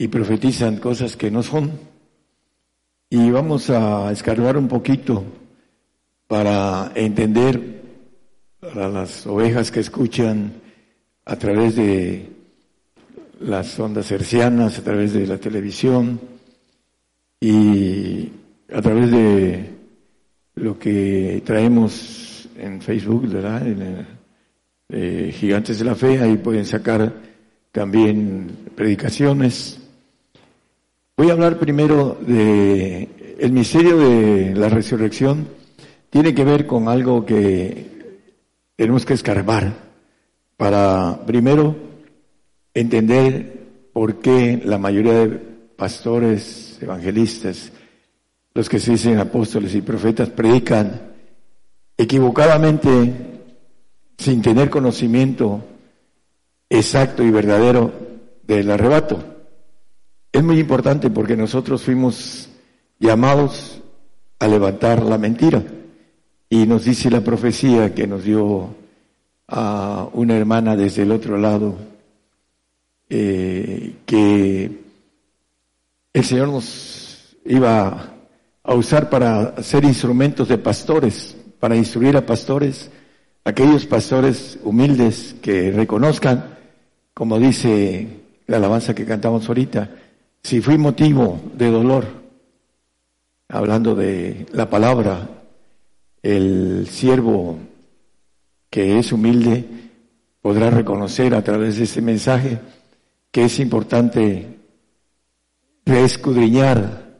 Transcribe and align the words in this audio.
y 0.00 0.08
profetizan 0.08 0.78
cosas 0.78 1.14
que 1.14 1.30
no 1.30 1.42
son. 1.42 1.72
Y 3.10 3.30
vamos 3.30 3.68
a 3.68 4.10
escarbar 4.10 4.56
un 4.56 4.66
poquito 4.66 5.22
para 6.26 6.90
entender 6.94 7.82
para 8.60 8.88
las 8.88 9.26
ovejas 9.26 9.70
que 9.70 9.80
escuchan 9.80 10.54
a 11.26 11.36
través 11.36 11.76
de 11.76 12.30
las 13.40 13.78
ondas 13.78 14.10
hercianas, 14.10 14.78
a 14.78 14.82
través 14.82 15.12
de 15.12 15.26
la 15.26 15.36
televisión 15.36 16.18
y 17.38 18.32
a 18.72 18.80
través 18.80 19.10
de 19.10 19.70
lo 20.54 20.78
que 20.78 21.42
traemos 21.44 22.48
en 22.56 22.80
Facebook, 22.80 23.28
¿verdad? 23.28 23.66
Eh, 24.88 25.30
Gigantes 25.38 25.78
de 25.78 25.84
la 25.84 25.94
Fe, 25.94 26.22
ahí 26.22 26.38
pueden 26.38 26.64
sacar 26.64 27.12
también 27.70 28.50
predicaciones 28.74 29.79
Voy 31.20 31.28
a 31.28 31.32
hablar 31.34 31.58
primero 31.58 32.16
de 32.18 33.36
el 33.38 33.52
misterio 33.52 33.98
de 33.98 34.54
la 34.54 34.70
resurrección. 34.70 35.48
Tiene 36.08 36.34
que 36.34 36.44
ver 36.44 36.66
con 36.66 36.88
algo 36.88 37.26
que 37.26 38.16
tenemos 38.74 39.04
que 39.04 39.12
escarbar 39.12 39.70
para 40.56 41.20
primero 41.26 41.76
entender 42.72 43.90
por 43.92 44.20
qué 44.20 44.62
la 44.64 44.78
mayoría 44.78 45.12
de 45.12 45.28
pastores, 45.76 46.78
evangelistas, 46.80 47.70
los 48.54 48.70
que 48.70 48.80
se 48.80 48.92
dicen 48.92 49.18
apóstoles 49.18 49.74
y 49.74 49.82
profetas, 49.82 50.30
predican 50.30 51.02
equivocadamente 51.98 53.12
sin 54.16 54.40
tener 54.40 54.70
conocimiento 54.70 55.62
exacto 56.70 57.22
y 57.22 57.30
verdadero 57.30 57.92
del 58.42 58.70
arrebato. 58.70 59.39
Es 60.32 60.42
muy 60.42 60.60
importante 60.60 61.10
porque 61.10 61.36
nosotros 61.36 61.82
fuimos 61.82 62.48
llamados 62.98 63.80
a 64.38 64.46
levantar 64.46 65.02
la 65.02 65.18
mentira. 65.18 65.62
Y 66.48 66.66
nos 66.66 66.84
dice 66.84 67.10
la 67.10 67.20
profecía 67.20 67.94
que 67.94 68.06
nos 68.06 68.24
dio 68.24 68.74
a 69.48 70.08
una 70.12 70.36
hermana 70.36 70.76
desde 70.76 71.02
el 71.02 71.12
otro 71.12 71.36
lado, 71.36 71.76
eh, 73.08 73.96
que 74.06 74.70
el 76.12 76.24
Señor 76.24 76.48
nos 76.48 77.36
iba 77.44 78.14
a 78.62 78.74
usar 78.74 79.10
para 79.10 79.60
ser 79.62 79.84
instrumentos 79.84 80.48
de 80.48 80.58
pastores, 80.58 81.36
para 81.58 81.76
instruir 81.76 82.16
a 82.16 82.26
pastores, 82.26 82.90
aquellos 83.44 83.86
pastores 83.86 84.58
humildes 84.62 85.34
que 85.42 85.72
reconozcan, 85.72 86.58
como 87.14 87.38
dice 87.38 88.06
la 88.46 88.58
alabanza 88.58 88.94
que 88.94 89.04
cantamos 89.04 89.48
ahorita, 89.48 89.90
si 90.42 90.60
fui 90.60 90.78
motivo 90.78 91.40
de 91.54 91.70
dolor, 91.70 92.06
hablando 93.48 93.94
de 93.94 94.46
la 94.52 94.68
palabra, 94.70 95.28
el 96.22 96.86
siervo 96.88 97.58
que 98.68 98.98
es 98.98 99.12
humilde 99.12 99.64
podrá 100.40 100.70
reconocer 100.70 101.34
a 101.34 101.42
través 101.42 101.76
de 101.76 101.84
este 101.84 102.00
mensaje 102.00 102.58
que 103.30 103.44
es 103.44 103.58
importante 103.58 104.58
reescudriñar 105.84 107.10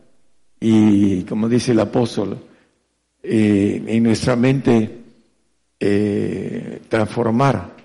y, 0.61 1.23
como 1.23 1.49
dice 1.49 1.73
el 1.73 1.81
apóstol, 1.81 2.39
eh, 3.23 3.83
en 3.87 4.03
nuestra 4.03 4.37
mente 4.37 4.99
eh, 5.79 6.83
transformar 6.89 7.77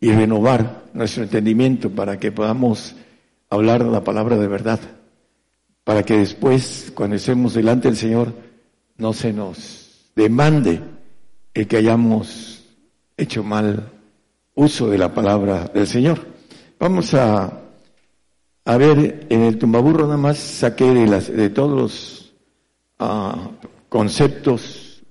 y 0.00 0.12
renovar 0.12 0.84
nuestro 0.94 1.22
entendimiento 1.22 1.90
para 1.90 2.18
que 2.18 2.32
podamos 2.32 2.94
hablar 3.50 3.84
la 3.84 4.02
palabra 4.02 4.36
de 4.36 4.46
verdad, 4.46 4.80
para 5.84 6.04
que 6.04 6.16
después, 6.16 6.92
cuando 6.94 7.16
estemos 7.16 7.52
delante 7.52 7.88
del 7.88 7.96
Señor, 7.96 8.32
no 8.96 9.12
se 9.12 9.32
nos 9.32 10.12
demande 10.14 10.80
el 11.52 11.66
que 11.66 11.78
hayamos 11.78 12.64
hecho 13.16 13.42
mal 13.42 13.90
uso 14.54 14.88
de 14.88 14.98
la 14.98 15.12
palabra 15.12 15.64
del 15.74 15.86
Señor. 15.86 16.20
Vamos 16.78 17.12
a, 17.14 17.60
a 18.64 18.76
ver, 18.76 19.26
en 19.28 19.42
el 19.42 19.58
tumbaburro 19.58 20.04
nada 20.04 20.16
más 20.16 20.38
saqué 20.38 20.92
de, 20.94 21.06
las, 21.06 21.28
de 21.34 21.50
todos 21.50 21.70
los 21.70 22.32
ah, 23.00 23.50
conceptos 23.88 25.02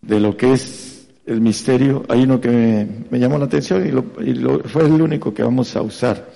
de 0.00 0.18
lo 0.18 0.36
que 0.36 0.52
es 0.52 1.08
el 1.26 1.40
misterio. 1.40 2.04
Hay 2.08 2.22
uno 2.22 2.40
que 2.40 2.88
me, 3.08 3.18
llamó 3.18 3.38
la 3.38 3.44
atención 3.44 3.86
y, 3.86 4.30
y 4.30 4.34
fue 4.64 4.84
el 4.86 5.00
único 5.00 5.32
que 5.32 5.44
vamos 5.44 5.76
a 5.76 5.82
usar 5.82 6.35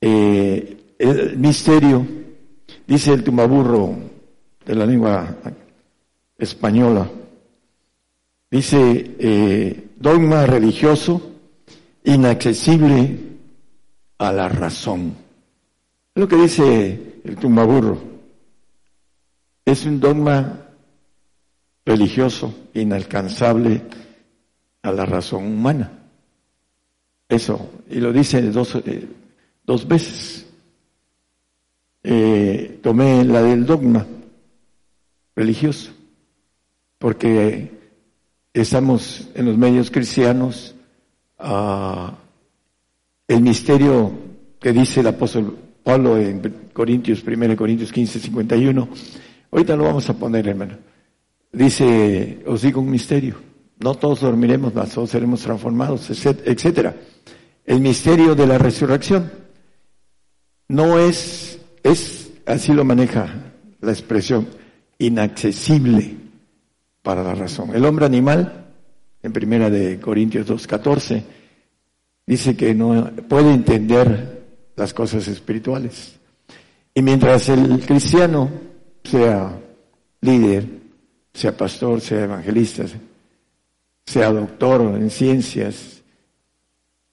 eh, 0.00 0.94
el 0.98 1.38
misterio, 1.38 2.06
dice 2.86 3.12
el 3.12 3.24
tumaburro 3.24 3.96
de 4.64 4.74
la 4.74 4.86
lengua 4.86 5.36
española, 6.36 7.10
dice 8.50 9.16
eh, 9.18 9.88
dogma 9.96 10.46
religioso 10.46 11.20
inaccesible 12.04 13.18
a 14.18 14.32
la 14.32 14.48
razón. 14.48 15.14
Lo 16.14 16.26
que 16.26 16.36
dice 16.36 17.20
el 17.24 17.36
tumaburro. 17.36 17.98
Es 19.64 19.84
un 19.84 20.00
dogma 20.00 20.66
religioso 21.84 22.54
inalcanzable 22.74 23.82
a 24.82 24.92
la 24.92 25.04
razón 25.04 25.44
humana. 25.44 25.92
Eso, 27.28 27.70
y 27.90 27.96
lo 27.96 28.12
dice 28.12 28.40
dos, 28.50 28.76
eh, 28.76 29.06
dos 29.68 29.86
veces. 29.86 30.46
Eh, 32.02 32.80
tomé 32.82 33.22
la 33.22 33.42
del 33.42 33.66
dogma 33.66 34.06
religioso, 35.36 35.90
porque 36.96 37.70
estamos 38.54 39.28
en 39.34 39.44
los 39.44 39.58
medios 39.58 39.90
cristianos, 39.90 40.74
uh, 41.38 42.08
el 43.28 43.42
misterio 43.42 44.10
que 44.58 44.72
dice 44.72 45.00
el 45.00 45.08
apóstol 45.08 45.58
Pablo 45.84 46.16
en 46.16 46.70
Corintios, 46.72 47.22
1 47.22 47.54
Corintios 47.54 47.92
15, 47.92 48.20
51, 48.20 48.88
ahorita 49.52 49.76
lo 49.76 49.84
vamos 49.84 50.08
a 50.08 50.14
poner, 50.14 50.48
hermano. 50.48 50.78
Dice, 51.52 52.42
os 52.46 52.62
digo 52.62 52.80
un 52.80 52.90
misterio, 52.90 53.36
no 53.80 53.94
todos 53.96 54.22
dormiremos, 54.22 54.74
mas 54.74 54.94
todos 54.94 55.10
seremos 55.10 55.42
transformados, 55.42 56.08
etcétera. 56.08 56.96
El 57.66 57.82
misterio 57.82 58.34
de 58.34 58.46
la 58.46 58.56
resurrección 58.56 59.47
no 60.68 60.98
es, 60.98 61.58
es, 61.82 62.30
así 62.46 62.72
lo 62.72 62.84
maneja 62.84 63.28
la 63.80 63.92
expresión, 63.92 64.46
inaccesible 64.98 66.16
para 67.02 67.22
la 67.22 67.34
razón. 67.34 67.74
El 67.74 67.84
hombre 67.84 68.06
animal, 68.06 68.66
en 69.22 69.32
primera 69.32 69.70
de 69.70 69.98
Corintios 69.98 70.46
2.14, 70.46 71.22
dice 72.26 72.56
que 72.56 72.74
no 72.74 73.10
puede 73.28 73.52
entender 73.52 74.46
las 74.76 74.92
cosas 74.92 75.26
espirituales. 75.28 76.16
Y 76.94 77.02
mientras 77.02 77.48
el 77.48 77.80
cristiano 77.86 78.50
sea 79.04 79.58
líder, 80.20 80.66
sea 81.32 81.56
pastor, 81.56 82.00
sea 82.00 82.24
evangelista, 82.24 82.84
sea 84.04 84.32
doctor 84.32 84.80
en 84.96 85.10
ciencias, 85.10 86.02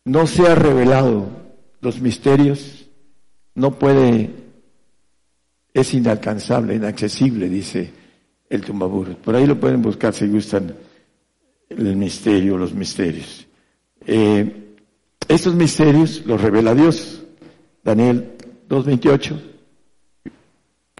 no 0.04 0.28
sea 0.28 0.56
revelado 0.56 1.28
los 1.81 2.00
misterios 2.01 2.85
no 3.56 3.72
puede, 3.80 4.30
es 5.74 5.94
inalcanzable, 5.94 6.75
inaccesible, 6.75 7.50
dice 7.50 7.92
el 8.50 8.62
tumbaburros. 8.62 9.16
Por 9.16 9.36
ahí 9.36 9.48
lo 9.48 9.60
pueden 9.60 9.81
buscar 9.81 10.13
si 10.13 10.28
gustan 10.28 10.75
el 11.69 11.96
misterio, 11.96 12.57
los 12.57 12.74
misterios. 12.74 13.48
Eh, 14.06 14.75
estos 15.28 15.56
misterios 15.56 16.24
los 16.25 16.42
revela 16.42 16.75
Dios. 16.75 17.24
Daniel 17.84 18.34
2.28 18.69 19.42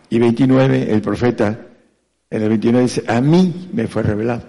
y 0.10 0.20
29, 0.20 0.92
el 0.92 1.02
profeta 1.02 1.68
en 2.30 2.42
el 2.42 2.50
29 2.50 2.84
dice, 2.84 3.04
a 3.08 3.22
mí 3.22 3.70
me 3.74 3.88
fue 3.88 4.04
revelado, 4.04 4.44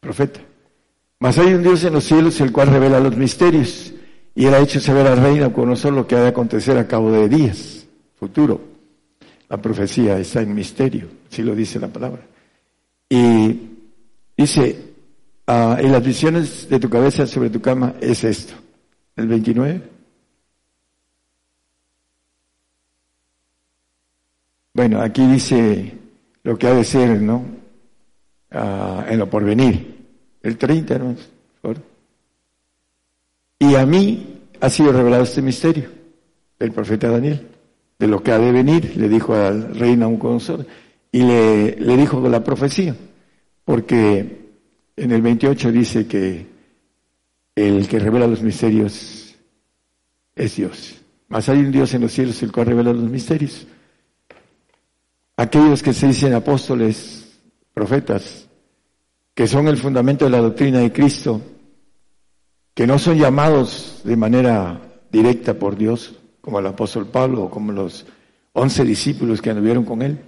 profeta. 0.00 0.40
Mas 1.20 1.38
hay 1.38 1.54
un 1.54 1.62
Dios 1.62 1.84
en 1.84 1.92
los 1.92 2.04
cielos 2.04 2.40
el 2.40 2.52
cual 2.52 2.68
revela 2.68 3.00
los 3.00 3.16
misterios 3.16 3.92
y 4.34 4.46
ha 4.46 4.58
hecho 4.58 4.80
saber 4.80 5.06
al 5.06 5.52
con 5.52 5.68
nosotros 5.68 5.96
lo 5.96 6.06
que 6.06 6.16
ha 6.16 6.22
de 6.22 6.28
acontecer 6.28 6.78
a 6.78 6.86
cabo 6.86 7.10
de 7.12 7.28
días, 7.28 7.86
futuro. 8.16 8.60
La 9.48 9.60
profecía 9.60 10.18
está 10.18 10.40
en 10.40 10.54
misterio, 10.54 11.08
si 11.28 11.42
lo 11.42 11.54
dice 11.54 11.78
la 11.78 11.88
palabra. 11.88 12.22
Y 13.08 13.60
dice, 14.36 14.94
ah, 15.46 15.76
en 15.78 15.92
las 15.92 16.02
visiones 16.02 16.68
de 16.68 16.80
tu 16.80 16.88
cabeza 16.88 17.26
sobre 17.26 17.50
tu 17.50 17.60
cama 17.60 17.94
es 18.00 18.24
esto, 18.24 18.54
el 19.16 19.26
29. 19.28 19.82
Bueno, 24.74 25.02
aquí 25.02 25.26
dice 25.26 25.98
lo 26.44 26.56
que 26.56 26.66
ha 26.66 26.74
de 26.74 26.84
ser, 26.84 27.20
¿no? 27.20 27.44
Ah, 28.50 29.04
en 29.08 29.18
lo 29.18 29.28
porvenir. 29.28 29.92
El 30.42 30.56
30, 30.56 30.98
¿no? 30.98 31.14
Y 33.62 33.76
a 33.76 33.86
mí 33.86 34.40
ha 34.60 34.68
sido 34.68 34.90
revelado 34.90 35.22
este 35.22 35.40
misterio 35.40 35.88
del 36.58 36.72
profeta 36.72 37.08
Daniel, 37.08 37.46
de 37.96 38.08
lo 38.08 38.20
que 38.20 38.32
ha 38.32 38.38
de 38.38 38.50
venir, 38.50 38.96
le 38.96 39.08
dijo 39.08 39.34
al 39.34 39.76
rey 39.76 39.96
Nabucodonosor, 39.96 40.66
y 41.12 41.22
le, 41.22 41.76
le 41.76 41.96
dijo 41.96 42.20
la 42.28 42.42
profecía, 42.42 42.96
porque 43.64 44.50
en 44.96 45.12
el 45.12 45.22
28 45.22 45.70
dice 45.70 46.08
que 46.08 46.44
el 47.54 47.86
que 47.86 48.00
revela 48.00 48.26
los 48.26 48.42
misterios 48.42 49.36
es 50.34 50.56
Dios. 50.56 50.96
Mas 51.28 51.48
hay 51.48 51.60
un 51.60 51.70
Dios 51.70 51.94
en 51.94 52.00
los 52.00 52.10
cielos 52.10 52.42
el 52.42 52.50
cual 52.50 52.66
revela 52.66 52.92
los 52.92 53.08
misterios 53.08 53.64
aquellos 55.36 55.84
que 55.84 55.92
se 55.92 56.08
dicen 56.08 56.34
apóstoles, 56.34 57.38
profetas, 57.72 58.48
que 59.34 59.46
son 59.46 59.68
el 59.68 59.76
fundamento 59.76 60.24
de 60.24 60.32
la 60.32 60.38
doctrina 60.38 60.80
de 60.80 60.92
Cristo, 60.92 61.40
que 62.74 62.86
no 62.86 62.98
son 62.98 63.18
llamados 63.18 64.00
de 64.04 64.16
manera 64.16 64.80
directa 65.10 65.54
por 65.54 65.76
Dios, 65.76 66.14
como 66.40 66.58
el 66.58 66.66
apóstol 66.66 67.06
Pablo 67.06 67.44
o 67.44 67.50
como 67.50 67.72
los 67.72 68.06
once 68.52 68.84
discípulos 68.84 69.40
que 69.40 69.50
anduvieron 69.50 69.84
con 69.84 70.02
él. 70.02 70.18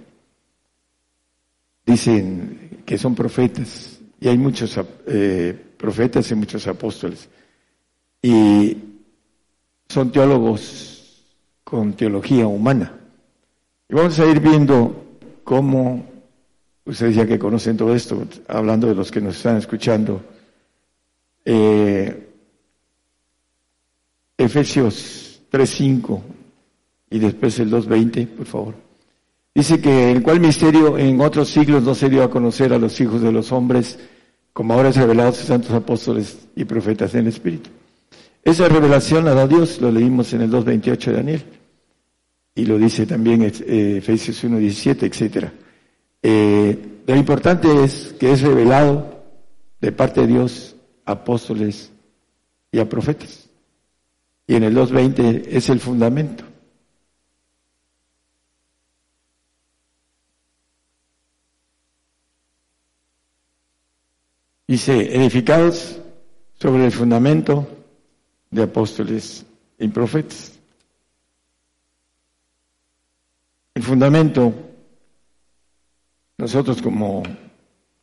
Dicen 1.85 2.81
que 2.85 2.97
son 2.97 3.15
profetas, 3.15 3.99
y 4.19 4.27
hay 4.27 4.37
muchos 4.37 4.79
eh, 5.07 5.59
profetas 5.77 6.29
y 6.31 6.35
muchos 6.35 6.65
apóstoles. 6.67 7.29
Y 8.21 8.77
son 9.87 10.11
teólogos 10.11 11.23
con 11.63 11.93
teología 11.93 12.47
humana. 12.47 12.93
Y 13.87 13.93
vamos 13.93 14.17
a 14.19 14.25
ir 14.25 14.39
viendo 14.39 15.17
cómo, 15.43 16.05
ustedes 16.85 17.15
ya 17.15 17.27
que 17.27 17.37
conocen 17.37 17.77
todo 17.77 17.93
esto, 17.93 18.25
hablando 18.47 18.87
de 18.87 18.95
los 18.95 19.11
que 19.11 19.21
nos 19.21 19.37
están 19.37 19.57
escuchando, 19.57 20.23
eh, 21.43 22.24
Efesios 24.37 25.41
3.5 25.51 26.21
y 27.09 27.19
después 27.19 27.59
el 27.59 27.71
2.20, 27.71 28.27
por 28.27 28.45
favor. 28.45 28.75
Dice 29.53 29.79
que 29.79 30.11
el 30.11 30.21
cual 30.21 30.41
misterio 30.41 30.97
en 30.97 31.21
otros 31.21 31.49
siglos 31.49 31.83
no 31.83 31.95
se 31.95 32.09
dio 32.09 32.23
a 32.23 32.29
conocer 32.29 32.73
a 32.73 32.77
los 32.77 32.99
hijos 32.99 33.21
de 33.21 33.31
los 33.31 33.51
hombres, 33.53 33.97
como 34.51 34.73
ahora 34.73 34.89
es 34.89 34.97
revelado 34.97 35.29
a 35.29 35.33
sus 35.33 35.45
santos 35.45 35.71
apóstoles 35.71 36.47
y 36.55 36.65
profetas 36.65 37.13
en 37.13 37.21
el 37.21 37.27
Espíritu. 37.27 37.69
Esa 38.43 38.67
revelación 38.67 39.23
la 39.25 39.33
da 39.33 39.47
Dios, 39.47 39.79
lo 39.79 39.91
leímos 39.91 40.33
en 40.33 40.41
el 40.41 40.51
2.28 40.51 41.05
de 41.05 41.13
Daniel 41.13 41.43
y 42.53 42.65
lo 42.65 42.77
dice 42.77 43.05
también 43.05 43.43
eh, 43.43 43.97
Efesios 43.97 44.43
1.17, 44.43 45.03
etc. 45.03 45.51
Eh, 46.21 46.77
lo 47.07 47.15
importante 47.15 47.83
es 47.83 48.13
que 48.19 48.31
es 48.31 48.41
revelado 48.41 49.23
de 49.79 49.91
parte 49.91 50.21
de 50.21 50.27
Dios 50.27 50.75
a 51.05 51.13
apóstoles 51.13 51.91
y 52.71 52.79
a 52.79 52.89
profetas. 52.89 53.44
Y 54.47 54.55
en 54.55 54.63
el 54.63 54.75
2.20 54.75 55.47
es 55.47 55.69
el 55.69 55.79
fundamento. 55.79 56.43
Dice, 64.67 65.15
edificados 65.15 65.99
sobre 66.59 66.85
el 66.85 66.91
fundamento 66.91 67.67
de 68.49 68.63
apóstoles 68.63 69.45
y 69.77 69.87
profetas. 69.89 70.59
El 73.75 73.83
fundamento, 73.83 74.53
nosotros 76.37 76.81
como 76.81 77.21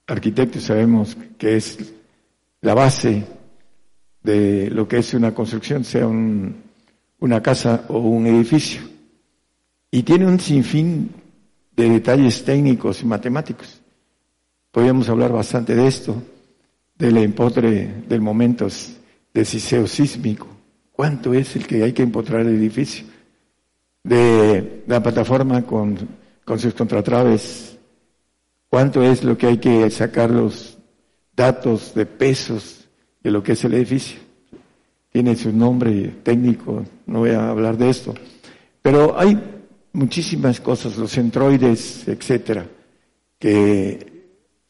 arquitectos 0.07 0.65
sabemos 0.65 1.17
que 1.39 1.57
es 1.57 1.95
la 2.61 2.75
base 2.75 3.27
de 4.23 4.71
lo 4.71 4.87
que 4.87 4.99
es 4.99 5.15
una 5.15 5.35
construcción, 5.35 5.85
sea 5.85 6.07
una 6.07 7.43
casa 7.43 7.85
o 7.89 7.99
un 7.99 8.27
edificio. 8.27 8.83
Y 9.91 10.03
tiene 10.03 10.27
un 10.27 10.41
sinfín 10.41 11.11
de 11.77 11.89
detalles 11.89 12.45
técnicos 12.45 13.03
y 13.03 13.07
matemáticos. 13.07 13.81
Podríamos 14.71 15.09
hablar 15.09 15.33
bastante 15.33 15.75
de 15.75 15.87
esto, 15.87 16.23
del 16.97 17.19
empotre 17.19 18.05
del 18.09 18.21
momento 18.21 18.69
deciseo 19.35 19.87
sísmico. 19.87 20.47
¿Cuánto 20.93 21.35
es 21.35 21.57
el 21.57 21.67
que 21.67 21.83
hay 21.83 21.93
que 21.93 22.03
empotrar 22.03 22.43
el 22.43 22.55
edificio? 22.57 23.07
de 24.05 24.83
la 24.87 25.03
plataforma 25.03 25.63
con, 25.63 25.97
con 26.45 26.59
sus 26.59 26.75
contratraves, 26.75 27.79
cuánto 28.69 29.03
es 29.03 29.23
lo 29.23 29.37
que 29.39 29.47
hay 29.47 29.59
que 29.59 29.89
sacar 29.91 30.31
los 30.31 30.79
datos 31.35 31.95
de 31.95 32.07
pesos 32.07 32.82
de 33.23 33.31
lo 33.31 33.43
que 33.43 33.53
es 33.53 33.65
el 33.65 33.75
edificio. 33.75 34.19
Tiene 35.11 35.37
su 35.37 35.53
nombre 35.53 36.15
técnico, 36.23 36.85
no 37.07 37.21
voy 37.21 37.31
a 37.31 37.51
hablar 37.51 37.77
de 37.77 37.91
esto, 37.91 38.15
pero 38.81 39.19
hay 39.19 39.39
muchísimas 39.93 40.61
cosas, 40.61 40.97
los 40.97 41.13
centroides, 41.13 42.09
etcétera, 42.09 42.67
que 43.39 44.13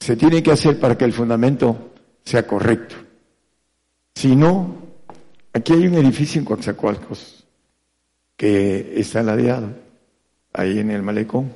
se 0.00 0.16
tiene 0.16 0.42
que 0.42 0.50
hacer 0.50 0.80
para 0.80 0.98
que 0.98 1.04
el 1.04 1.12
fundamento 1.12 1.92
sea 2.24 2.46
correcto. 2.46 2.96
Si 4.14 4.34
no, 4.34 4.76
aquí 5.52 5.72
hay 5.72 5.86
un 5.86 5.94
edificio 5.94 6.40
en 6.40 6.44
Coatzacoalcos, 6.44 7.44
que 8.36 8.94
está 8.96 9.22
ladeado 9.22 9.68
ahí 10.52 10.78
en 10.78 10.90
el 10.90 11.02
malecón. 11.02 11.52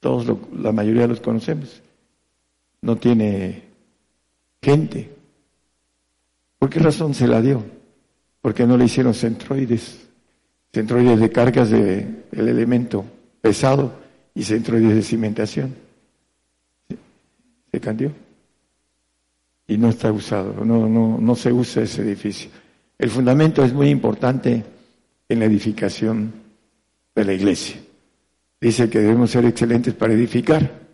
Todos, 0.00 0.36
la 0.52 0.72
mayoría 0.72 1.06
los 1.06 1.20
conocemos. 1.20 1.82
No 2.82 2.96
tiene 2.96 3.62
gente. 4.60 5.17
¿Por 6.58 6.70
qué 6.70 6.80
razón 6.80 7.14
se 7.14 7.28
la 7.28 7.40
dio? 7.40 7.64
Porque 8.40 8.66
no 8.66 8.76
le 8.76 8.86
hicieron 8.86 9.14
centroides, 9.14 10.08
centroides 10.72 11.20
de 11.20 11.30
cargas 11.30 11.70
del 11.70 12.24
elemento 12.32 13.04
pesado 13.40 13.92
y 14.34 14.42
centroides 14.42 14.94
de 14.94 15.02
cimentación. 15.02 15.74
Se 17.70 17.80
cambió. 17.80 18.12
Y 19.66 19.76
no 19.76 19.90
está 19.90 20.10
usado, 20.10 20.64
no, 20.64 20.88
no, 20.88 21.18
no 21.20 21.36
se 21.36 21.52
usa 21.52 21.82
ese 21.82 22.02
edificio. 22.02 22.50
El 22.98 23.10
fundamento 23.10 23.62
es 23.62 23.72
muy 23.72 23.90
importante 23.90 24.64
en 25.28 25.38
la 25.38 25.44
edificación 25.44 26.32
de 27.14 27.24
la 27.24 27.34
iglesia. 27.34 27.76
Dice 28.60 28.88
que 28.88 29.00
debemos 29.00 29.30
ser 29.30 29.44
excelentes 29.44 29.94
para 29.94 30.14
edificar. 30.14 30.88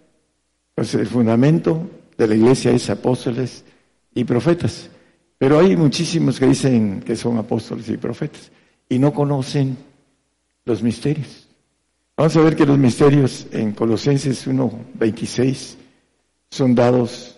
Entonces 0.70 1.00
el 1.00 1.06
fundamento 1.06 1.88
de 2.18 2.26
la 2.26 2.34
iglesia 2.34 2.72
es 2.72 2.90
apóstoles 2.90 3.64
y 4.14 4.24
profetas. 4.24 4.90
Pero 5.44 5.58
hay 5.58 5.76
muchísimos 5.76 6.40
que 6.40 6.46
dicen 6.46 7.02
que 7.02 7.14
son 7.16 7.36
apóstoles 7.36 7.86
y 7.90 7.98
profetas 7.98 8.50
y 8.88 8.98
no 8.98 9.12
conocen 9.12 9.76
los 10.64 10.82
misterios. 10.82 11.46
Vamos 12.16 12.34
a 12.34 12.40
ver 12.40 12.56
que 12.56 12.64
los 12.64 12.78
misterios 12.78 13.46
en 13.50 13.72
Colosenses 13.72 14.48
1.26 14.48 15.74
son 16.48 16.74
dados 16.74 17.36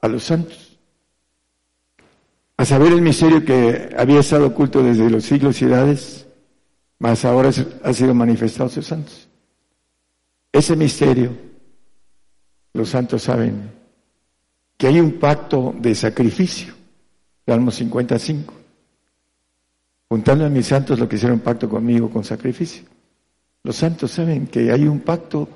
a 0.00 0.06
los 0.06 0.22
santos. 0.22 0.78
A 2.56 2.64
saber 2.64 2.92
el 2.92 3.02
misterio 3.02 3.44
que 3.44 3.92
había 3.98 4.20
estado 4.20 4.46
oculto 4.46 4.80
desde 4.80 5.10
los 5.10 5.24
siglos 5.24 5.60
y 5.60 5.64
edades, 5.64 6.28
mas 7.00 7.24
ahora 7.24 7.50
ha 7.82 7.92
sido 7.92 8.14
manifestado 8.14 8.66
a 8.66 8.72
sus 8.72 8.86
santos. 8.86 9.28
Ese 10.52 10.76
misterio, 10.76 11.32
los 12.72 12.88
santos 12.88 13.24
saben 13.24 13.68
que 14.76 14.86
hay 14.86 15.00
un 15.00 15.18
pacto 15.18 15.74
de 15.76 15.96
sacrificio, 15.96 16.77
Salmo 17.48 17.70
55. 17.70 18.52
Juntando 20.10 20.44
a 20.44 20.50
mis 20.50 20.66
santos 20.66 20.98
lo 20.98 21.08
que 21.08 21.16
hicieron 21.16 21.40
pacto 21.40 21.66
conmigo 21.66 22.10
con 22.10 22.22
sacrificio. 22.22 22.82
Los 23.62 23.74
santos 23.74 24.10
saben 24.10 24.48
que 24.48 24.70
hay 24.70 24.86
un 24.86 25.00
pacto 25.00 25.48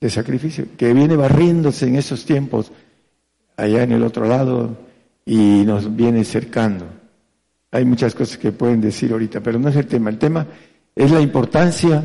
de 0.00 0.08
sacrificio, 0.08 0.64
que 0.78 0.94
viene 0.94 1.16
barriéndose 1.16 1.88
en 1.88 1.96
esos 1.96 2.24
tiempos 2.24 2.72
allá 3.54 3.82
en 3.82 3.92
el 3.92 4.02
otro 4.02 4.24
lado 4.24 4.78
y 5.26 5.62
nos 5.66 5.94
viene 5.94 6.24
cercando. 6.24 6.86
Hay 7.70 7.84
muchas 7.84 8.14
cosas 8.14 8.38
que 8.38 8.52
pueden 8.52 8.80
decir 8.80 9.12
ahorita, 9.12 9.42
pero 9.42 9.58
no 9.58 9.68
es 9.68 9.76
el 9.76 9.86
tema. 9.86 10.08
El 10.08 10.16
tema 10.16 10.46
es 10.94 11.10
la 11.10 11.20
importancia 11.20 12.02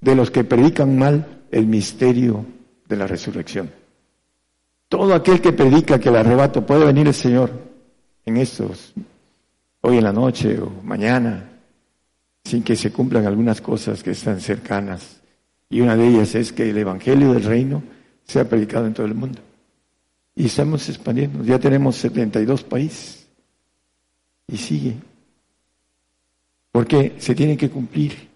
de 0.00 0.14
los 0.14 0.30
que 0.30 0.44
predican 0.44 0.96
mal 0.96 1.42
el 1.50 1.66
misterio 1.66 2.46
de 2.86 2.96
la 2.96 3.08
resurrección. 3.08 3.68
Todo 4.88 5.12
aquel 5.12 5.40
que 5.40 5.52
predica 5.52 5.98
que 5.98 6.08
el 6.08 6.16
arrebato 6.16 6.64
puede 6.64 6.84
venir 6.84 7.08
el 7.08 7.14
Señor 7.14 7.73
en 8.26 8.36
estos, 8.36 8.94
hoy 9.80 9.98
en 9.98 10.04
la 10.04 10.12
noche 10.12 10.58
o 10.60 10.70
mañana, 10.82 11.50
sin 12.44 12.62
que 12.62 12.76
se 12.76 12.92
cumplan 12.92 13.26
algunas 13.26 13.60
cosas 13.60 14.02
que 14.02 14.10
están 14.10 14.40
cercanas. 14.40 15.20
Y 15.70 15.80
una 15.80 15.96
de 15.96 16.08
ellas 16.08 16.34
es 16.34 16.52
que 16.52 16.70
el 16.70 16.78
Evangelio 16.78 17.32
del 17.32 17.42
Reino 17.42 17.82
sea 18.24 18.48
predicado 18.48 18.86
en 18.86 18.94
todo 18.94 19.06
el 19.06 19.14
mundo. 19.14 19.40
Y 20.36 20.46
estamos 20.46 20.88
expandiendo. 20.88 21.44
Ya 21.44 21.58
tenemos 21.58 21.96
72 21.96 22.64
países. 22.64 23.26
Y 24.46 24.56
sigue. 24.56 24.94
Porque 26.70 27.14
se 27.18 27.34
tiene 27.34 27.56
que 27.56 27.70
cumplir 27.70 28.28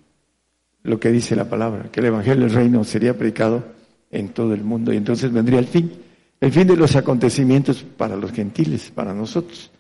lo 0.85 0.99
que 0.99 1.11
dice 1.11 1.37
la 1.37 1.49
palabra, 1.49 1.91
que 1.91 2.01
el 2.01 2.07
Evangelio 2.07 2.45
del 2.45 2.55
Reino 2.55 2.85
sería 2.85 3.17
predicado 3.17 3.65
en 4.11 4.31
todo 4.31 4.55
el 4.55 4.63
mundo. 4.63 4.93
Y 4.93 4.97
entonces 4.97 5.33
vendría 5.33 5.59
el 5.59 5.67
fin. 5.67 5.93
El 6.41 6.53
fin 6.53 6.67
de 6.67 6.77
los 6.77 6.95
acontecimientos 6.97 7.85
para 7.97 8.17
los 8.17 8.33
gentiles, 8.33 8.91
para 8.95 9.13
nosotros. 9.13 9.71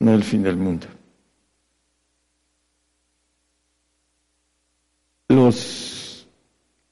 No 0.00 0.12
el 0.12 0.22
fin 0.22 0.42
del 0.42 0.56
mundo. 0.56 0.86
los, 5.34 6.26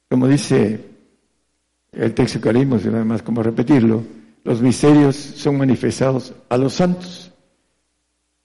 como 0.09 0.29
dice 0.29 0.81
el 1.93 2.15
texto 2.15 2.41
que 2.41 2.53
leímos, 2.53 2.85
nada 2.87 3.05
más 3.05 3.23
como 3.23 3.43
repetirlo, 3.43 4.03
los 4.45 4.61
misterios 4.61 5.17
son 5.17 5.59
manifestados 5.59 6.33
a 6.49 6.57
los 6.57 6.75
santos. 6.75 7.31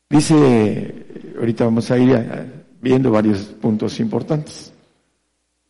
Dice, 0.10 1.34
ahorita 1.38 1.66
vamos 1.66 1.90
a 1.92 1.98
ir 1.98 2.16
viendo 2.82 3.12
varios 3.12 3.40
puntos 3.40 4.00
importantes. 4.00 4.72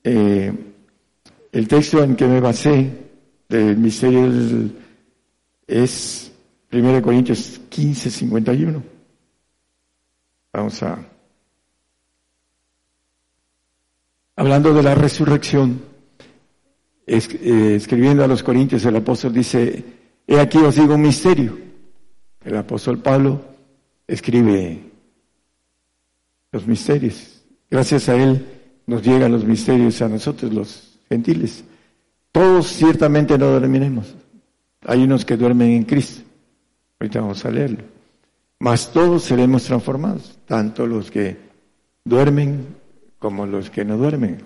Eh, 0.04 0.52
el 1.52 1.68
texto 1.68 2.04
en 2.04 2.16
que 2.16 2.28
me 2.28 2.40
basé 2.40 2.92
del 3.48 3.78
misterio 3.78 4.70
es 5.66 6.27
1 6.80 7.02
Corintios 7.02 7.62
15, 7.70 8.10
51. 8.10 8.84
Vamos 10.54 10.84
a 10.84 11.18
hablando 14.38 14.74
de 14.74 14.84
la 14.84 14.96
resurrección, 14.96 15.82
eh, 17.06 17.74
escribiendo 17.76 18.24
a 18.24 18.28
los 18.28 18.44
Corintios, 18.44 18.86
el 18.86 18.96
apóstol 18.96 19.34
dice, 19.34 19.84
he 20.26 20.40
aquí 20.40 20.60
os 20.60 20.76
digo 20.76 20.94
un 20.94 21.02
misterio. 21.02 21.58
El 22.46 22.56
apóstol 22.56 23.00
Pablo 23.00 23.42
escribe 24.08 24.80
los 26.52 26.66
misterios. 26.66 27.42
Gracias 27.70 28.08
a 28.08 28.16
él 28.16 28.46
nos 28.86 29.02
llegan 29.02 29.32
los 29.32 29.44
misterios 29.44 30.02
a 30.02 30.08
nosotros, 30.08 30.54
los 30.54 31.00
gentiles. 31.10 31.64
Todos 32.32 32.68
ciertamente 32.68 33.38
no 33.38 33.48
dormiremos. 33.48 34.16
Hay 34.86 35.04
unos 35.04 35.26
que 35.26 35.36
duermen 35.36 35.72
en 35.72 35.84
Cristo. 35.84 36.27
Ahorita 37.00 37.22
vamos 37.22 37.46
a 37.46 37.52
leerlo. 37.52 37.84
Mas 38.60 38.92
todos 38.92 39.24
seremos 39.24 39.64
transformados, 39.64 40.38
tanto 40.46 40.88
los 40.88 41.12
que 41.12 41.38
duermen 42.04 42.76
como 43.20 43.46
los 43.46 43.70
que 43.70 43.86
no 43.86 43.98
duermen, 43.98 44.40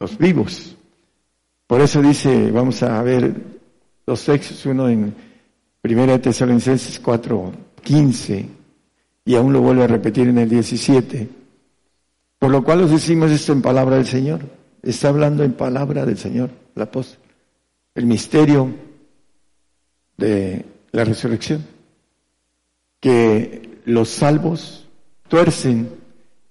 los 0.00 0.16
vivos. 0.16 0.76
Por 1.66 1.80
eso 1.80 2.00
dice, 2.00 2.50
vamos 2.50 2.82
a 2.82 3.02
ver 3.02 3.34
dos 4.06 4.24
textos, 4.24 4.64
uno 4.66 4.88
en 4.88 5.14
Primera 5.80 6.18
Tesalonicenses 6.18 6.98
4, 7.00 7.52
15, 7.82 8.48
y 9.26 9.34
aún 9.34 9.52
lo 9.52 9.60
vuelve 9.60 9.84
a 9.84 9.86
repetir 9.86 10.28
en 10.28 10.38
el 10.38 10.48
17. 10.48 11.28
Por 12.38 12.50
lo 12.50 12.62
cual 12.64 12.82
os 12.82 12.90
decimos 12.90 13.30
esto 13.30 13.52
en 13.52 13.62
palabra 13.62 13.96
del 13.96 14.06
Señor. 14.06 14.40
Está 14.82 15.08
hablando 15.08 15.44
en 15.44 15.52
palabra 15.52 16.04
del 16.04 16.18
Señor, 16.18 16.50
el 16.74 16.82
apóstol. 16.82 17.18
El 17.94 18.06
misterio 18.06 18.68
de 20.16 20.64
la 20.94 21.04
resurrección. 21.04 21.66
Que 23.00 23.80
los 23.84 24.08
salvos 24.08 24.86
tuercen 25.28 25.90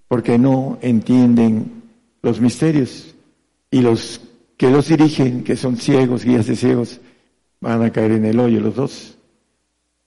porque 0.07 0.37
no 0.37 0.77
entienden 0.81 1.83
los 2.21 2.39
misterios. 2.41 3.15
Y 3.71 3.81
los 3.81 4.21
que 4.57 4.69
los 4.69 4.89
dirigen, 4.89 5.43
que 5.43 5.55
son 5.55 5.77
ciegos, 5.77 6.25
guías 6.25 6.45
de 6.45 6.55
ciegos, 6.55 6.99
van 7.61 7.81
a 7.81 7.91
caer 7.91 8.11
en 8.11 8.25
el 8.25 8.39
hoyo 8.39 8.59
los 8.59 8.75
dos. 8.75 9.17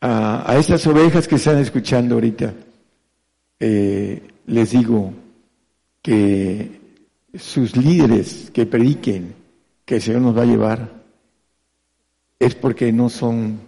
A, 0.00 0.50
a 0.50 0.58
estas 0.58 0.86
ovejas 0.86 1.26
que 1.26 1.36
están 1.36 1.58
escuchando 1.58 2.14
ahorita, 2.16 2.54
eh, 3.58 4.22
les 4.46 4.70
digo 4.70 5.12
que 6.02 6.78
sus 7.38 7.74
líderes 7.74 8.50
que 8.52 8.66
prediquen 8.66 9.34
que 9.86 9.96
el 9.96 10.02
Señor 10.02 10.20
nos 10.20 10.36
va 10.36 10.42
a 10.42 10.46
llevar 10.46 10.92
es 12.38 12.54
porque 12.54 12.92
no 12.92 13.08
son 13.08 13.65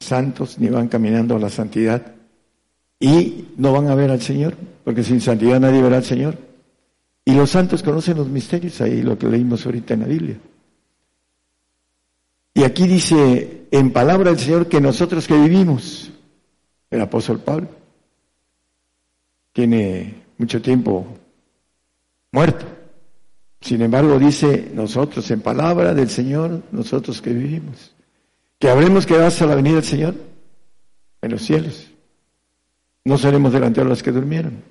santos 0.00 0.58
ni 0.58 0.68
van 0.68 0.88
caminando 0.88 1.36
a 1.36 1.38
la 1.38 1.50
santidad 1.50 2.14
y 2.98 3.48
no 3.56 3.72
van 3.72 3.88
a 3.88 3.94
ver 3.94 4.10
al 4.10 4.20
Señor, 4.20 4.56
porque 4.84 5.02
sin 5.02 5.20
santidad 5.20 5.60
nadie 5.60 5.82
verá 5.82 5.98
al 5.98 6.04
Señor. 6.04 6.38
Y 7.24 7.34
los 7.34 7.50
santos 7.50 7.82
conocen 7.82 8.16
los 8.16 8.28
misterios, 8.28 8.80
ahí 8.80 9.02
lo 9.02 9.18
que 9.18 9.26
leímos 9.26 9.66
ahorita 9.66 9.94
en 9.94 10.00
la 10.00 10.06
Biblia. 10.06 10.38
Y 12.54 12.62
aquí 12.62 12.86
dice 12.86 13.66
en 13.70 13.92
palabra 13.92 14.30
del 14.30 14.38
Señor 14.38 14.68
que 14.68 14.80
nosotros 14.80 15.26
que 15.26 15.34
vivimos, 15.34 16.10
el 16.90 17.00
apóstol 17.00 17.40
Pablo, 17.40 17.68
tiene 19.52 20.22
mucho 20.38 20.62
tiempo 20.62 21.06
muerto. 22.32 22.64
Sin 23.60 23.82
embargo, 23.82 24.18
dice 24.18 24.70
nosotros, 24.72 25.30
en 25.30 25.40
palabra 25.40 25.92
del 25.94 26.08
Señor, 26.08 26.62
nosotros 26.70 27.20
que 27.20 27.32
vivimos, 27.32 27.95
que 28.58 28.68
habremos 28.68 29.06
quedado 29.06 29.26
hasta 29.26 29.46
la 29.46 29.54
venida 29.54 29.74
del 29.76 29.84
Señor 29.84 30.14
en 31.22 31.30
los 31.30 31.42
cielos. 31.42 31.90
No 33.04 33.18
seremos 33.18 33.52
delante 33.52 33.82
de 33.82 33.88
los 33.88 34.02
que 34.02 34.12
durmieron, 34.12 34.62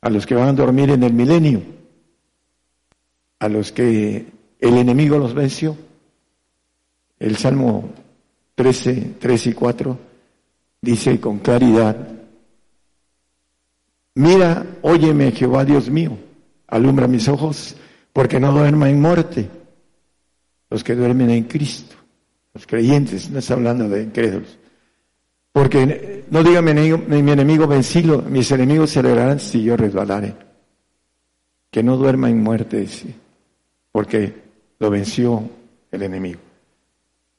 a 0.00 0.10
los 0.10 0.26
que 0.26 0.34
van 0.34 0.48
a 0.48 0.52
dormir 0.52 0.90
en 0.90 1.02
el 1.02 1.12
milenio, 1.12 1.62
a 3.38 3.48
los 3.48 3.72
que 3.72 4.26
el 4.58 4.76
enemigo 4.76 5.18
los 5.18 5.34
venció. 5.34 5.76
El 7.18 7.36
Salmo 7.36 7.90
13, 8.54 9.14
3 9.18 9.46
y 9.46 9.52
4 9.52 9.98
dice 10.80 11.20
con 11.20 11.38
claridad, 11.38 12.08
mira, 14.14 14.66
óyeme 14.82 15.32
Jehová 15.32 15.64
Dios 15.64 15.90
mío, 15.90 16.16
alumbra 16.66 17.06
mis 17.06 17.28
ojos, 17.28 17.76
porque 18.12 18.40
no 18.40 18.52
duerma 18.52 18.88
en 18.88 19.00
muerte 19.00 19.50
los 20.70 20.82
que 20.84 20.94
duermen 20.94 21.30
en 21.30 21.44
Cristo, 21.44 21.96
los 22.60 22.66
creyentes, 22.66 23.30
no 23.30 23.38
está 23.38 23.54
hablando 23.54 23.88
de 23.88 24.02
incrédulos. 24.02 24.58
Porque 25.50 26.24
no 26.30 26.42
diga 26.42 26.60
mi 26.60 26.72
enemigo, 26.72 26.98
mi 26.98 27.32
enemigo 27.32 27.66
vencido, 27.66 28.20
mis 28.20 28.52
enemigos 28.52 28.90
se 28.90 29.00
alegrarán 29.00 29.40
si 29.40 29.62
yo 29.62 29.78
resbalare. 29.78 30.34
Que 31.70 31.82
no 31.82 31.96
duerma 31.96 32.28
en 32.28 32.42
muerte, 32.42 32.86
porque 33.90 34.34
lo 34.78 34.90
venció 34.90 35.48
el 35.90 36.02
enemigo. 36.02 36.40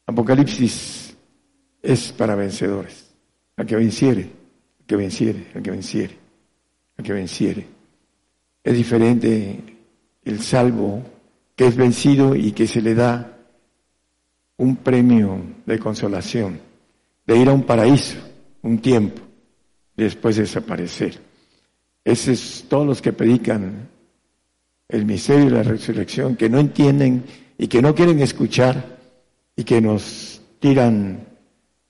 Apocalipsis 0.08 1.16
es 1.84 2.12
para 2.14 2.34
vencedores. 2.34 3.12
A 3.58 3.64
que 3.64 3.76
venciere, 3.76 4.28
a 4.82 4.88
que 4.88 4.96
venciere, 4.96 5.48
a 5.54 5.62
que 5.62 5.70
venciere, 5.70 6.18
a 6.98 7.04
que 7.04 7.14
venciere. 7.14 7.68
Es 8.64 8.74
diferente 8.74 9.60
el 10.24 10.42
salvo 10.42 11.04
que 11.56 11.68
es 11.68 11.76
vencido 11.76 12.36
y 12.36 12.54
que 12.54 12.66
se 12.66 12.82
le 12.82 12.96
da 12.96 13.38
un 14.62 14.76
premio 14.76 15.42
de 15.66 15.80
consolación 15.80 16.60
de 17.26 17.36
ir 17.36 17.50
a 17.50 17.52
un 17.52 17.64
paraíso 17.64 18.20
un 18.62 18.78
tiempo 18.78 19.20
y 19.98 20.04
después 20.04 20.36
desaparecer. 20.36 21.20
Esos 22.06 22.28
es 22.28 22.66
todos 22.70 22.86
los 22.86 23.02
que 23.02 23.12
predican 23.12 23.90
el 24.88 25.06
misterio 25.06 25.46
de 25.46 25.52
la 25.52 25.64
resurrección, 25.64 26.36
que 26.36 26.48
no 26.48 26.60
entienden 26.60 27.24
y 27.58 27.68
que 27.68 27.82
no 27.82 27.96
quieren 27.96 28.20
escuchar 28.20 29.00
y 29.56 29.64
que 29.64 29.82
nos 29.82 30.42
tiran 30.60 31.26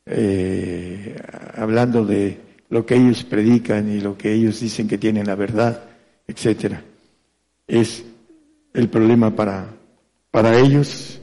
eh, 0.06 1.22
hablando 1.56 2.06
de 2.06 2.40
lo 2.70 2.86
que 2.86 2.96
ellos 2.96 3.26
predican 3.26 3.92
y 3.92 4.00
lo 4.00 4.18
que 4.18 4.32
ellos 4.32 4.62
dicen 4.62 4.88
que 4.88 4.98
tienen 4.98 5.28
la 5.28 5.36
verdad, 5.36 5.90
etcétera. 6.26 6.82
Es 7.68 8.06
el 8.74 8.88
problema 8.88 9.36
para, 9.36 9.68
para 10.32 10.58
ellos. 10.58 11.20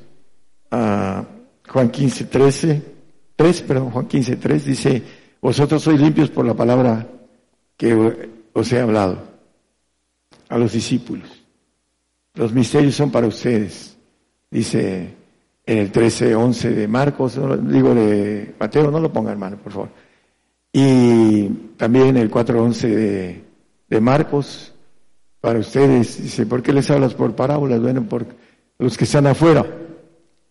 Ah, 0.70 1.24
Juan 1.68 1.90
15, 1.90 2.24
13 2.24 2.98
3, 3.38 3.62
perdón, 3.62 3.90
Juan 3.92 4.08
15, 4.08 4.34
3 4.34 4.64
dice, 4.64 5.02
vosotros 5.40 5.80
sois 5.80 6.00
limpios 6.00 6.28
por 6.28 6.44
la 6.44 6.54
palabra 6.54 7.06
que 7.76 7.94
os 8.52 8.72
he 8.72 8.80
hablado 8.80 9.16
a 10.48 10.58
los 10.58 10.72
discípulos. 10.72 11.28
Los 12.34 12.52
misterios 12.52 12.96
son 12.96 13.12
para 13.12 13.28
ustedes. 13.28 13.96
Dice 14.50 15.14
en 15.64 15.78
el 15.78 15.92
13.11 15.92 16.74
de 16.74 16.88
Marcos, 16.88 17.38
digo 17.62 17.94
de 17.94 18.56
Mateo, 18.58 18.90
no 18.90 18.98
lo 18.98 19.12
ponga 19.12 19.30
hermano, 19.30 19.56
por 19.58 19.72
favor. 19.72 19.90
Y 20.72 21.46
también 21.76 22.16
el 22.16 22.28
4.11 22.28 22.88
de, 22.88 23.44
de 23.88 24.00
Marcos, 24.00 24.74
para 25.40 25.60
ustedes, 25.60 26.20
dice, 26.20 26.44
¿por 26.44 26.60
qué 26.60 26.72
les 26.72 26.90
hablas 26.90 27.14
por 27.14 27.36
parábolas? 27.36 27.80
Bueno, 27.80 28.02
por 28.02 28.26
los 28.80 28.98
que 28.98 29.04
están 29.04 29.28
afuera, 29.28 29.64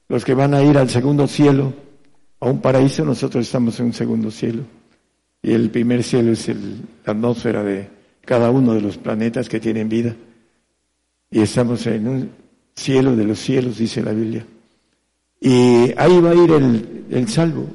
los 0.07 0.23
que 0.23 0.33
van 0.33 0.53
a 0.53 0.63
ir 0.63 0.77
al 0.77 0.89
segundo 0.89 1.27
cielo, 1.27 1.73
a 2.39 2.49
un 2.49 2.61
paraíso, 2.61 3.03
nosotros 3.03 3.45
estamos 3.45 3.79
en 3.79 3.87
un 3.87 3.93
segundo 3.93 4.31
cielo. 4.31 4.63
Y 5.41 5.53
el 5.53 5.69
primer 5.69 6.03
cielo 6.03 6.31
es 6.31 6.47
el, 6.49 6.81
la 7.05 7.13
atmósfera 7.13 7.63
de 7.63 7.89
cada 8.21 8.51
uno 8.51 8.73
de 8.73 8.81
los 8.81 8.97
planetas 8.97 9.49
que 9.49 9.59
tienen 9.59 9.89
vida. 9.89 10.15
Y 11.29 11.41
estamos 11.41 11.85
en 11.87 12.07
un 12.07 12.31
cielo 12.75 13.15
de 13.15 13.25
los 13.25 13.39
cielos, 13.39 13.77
dice 13.77 14.01
la 14.01 14.13
Biblia. 14.13 14.45
Y 15.39 15.93
ahí 15.97 16.19
va 16.19 16.31
a 16.31 16.35
ir 16.35 16.51
el, 16.51 17.05
el 17.09 17.27
salvo, 17.27 17.67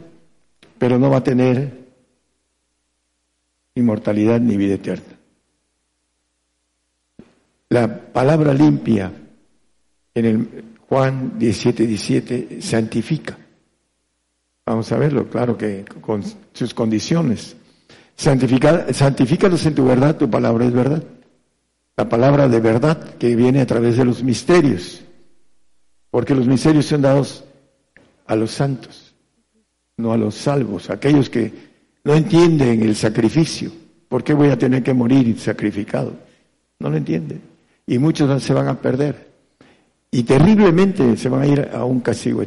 pero 0.79 0.99
no 0.99 1.11
va 1.11 1.19
a 1.19 1.25
tener 1.25 1.83
inmortalidad 3.75 4.41
ni 4.41 4.57
vida 4.57 4.75
eterna. 4.75 5.19
La 7.69 8.13
palabra 8.13 8.53
limpia 8.53 9.13
en 10.15 10.25
el 10.27 10.72
Juan 10.93 11.39
17, 11.39 11.87
17 11.87 12.61
santifica. 12.61 13.39
Vamos 14.67 14.93
a 14.93 14.99
verlo, 14.99 15.27
claro 15.27 15.57
que 15.57 15.87
con 16.03 16.23
sus 16.53 16.75
condiciones. 16.75 17.57
Santifica, 18.15 18.93
santifícalos 18.93 19.65
en 19.65 19.75
tu 19.75 19.87
verdad, 19.87 20.19
tu 20.19 20.29
palabra 20.29 20.67
es 20.67 20.73
verdad. 20.75 21.03
La 21.97 22.07
palabra 22.07 22.47
de 22.47 22.61
verdad 22.61 23.15
que 23.15 23.35
viene 23.35 23.63
a 23.63 23.67
través 23.67 23.97
de 23.97 24.05
los 24.05 24.23
misterios. 24.23 25.03
Porque 26.11 26.35
los 26.35 26.47
misterios 26.47 26.85
son 26.85 27.01
dados 27.01 27.43
a 28.27 28.37
los 28.37 28.51
santos, 28.51 29.15
no 29.97 30.13
a 30.13 30.19
los 30.19 30.35
salvos, 30.35 30.91
aquellos 30.91 31.31
que 31.31 31.55
no 32.05 32.13
entienden 32.13 32.83
el 32.83 32.97
sacrificio. 32.97 33.73
¿Por 34.11 34.23
qué 34.23 34.35
voy 34.35 34.51
a 34.51 34.59
tener 34.59 34.83
que 34.83 34.93
morir 34.93 35.41
sacrificado? 35.41 36.13
No 36.79 36.91
lo 36.91 36.99
entienden. 36.99 37.41
Y 37.87 37.97
muchos 37.97 38.43
se 38.43 38.53
van 38.53 38.69
a 38.69 38.79
perder. 38.79 39.32
Y 40.15 40.25
terriblemente 40.25 41.17
se 41.17 41.29
van 41.31 41.41
a 41.41 41.47
ir 41.47 41.71
a 41.73 41.85
un 41.87 42.01
castigo 42.01 42.45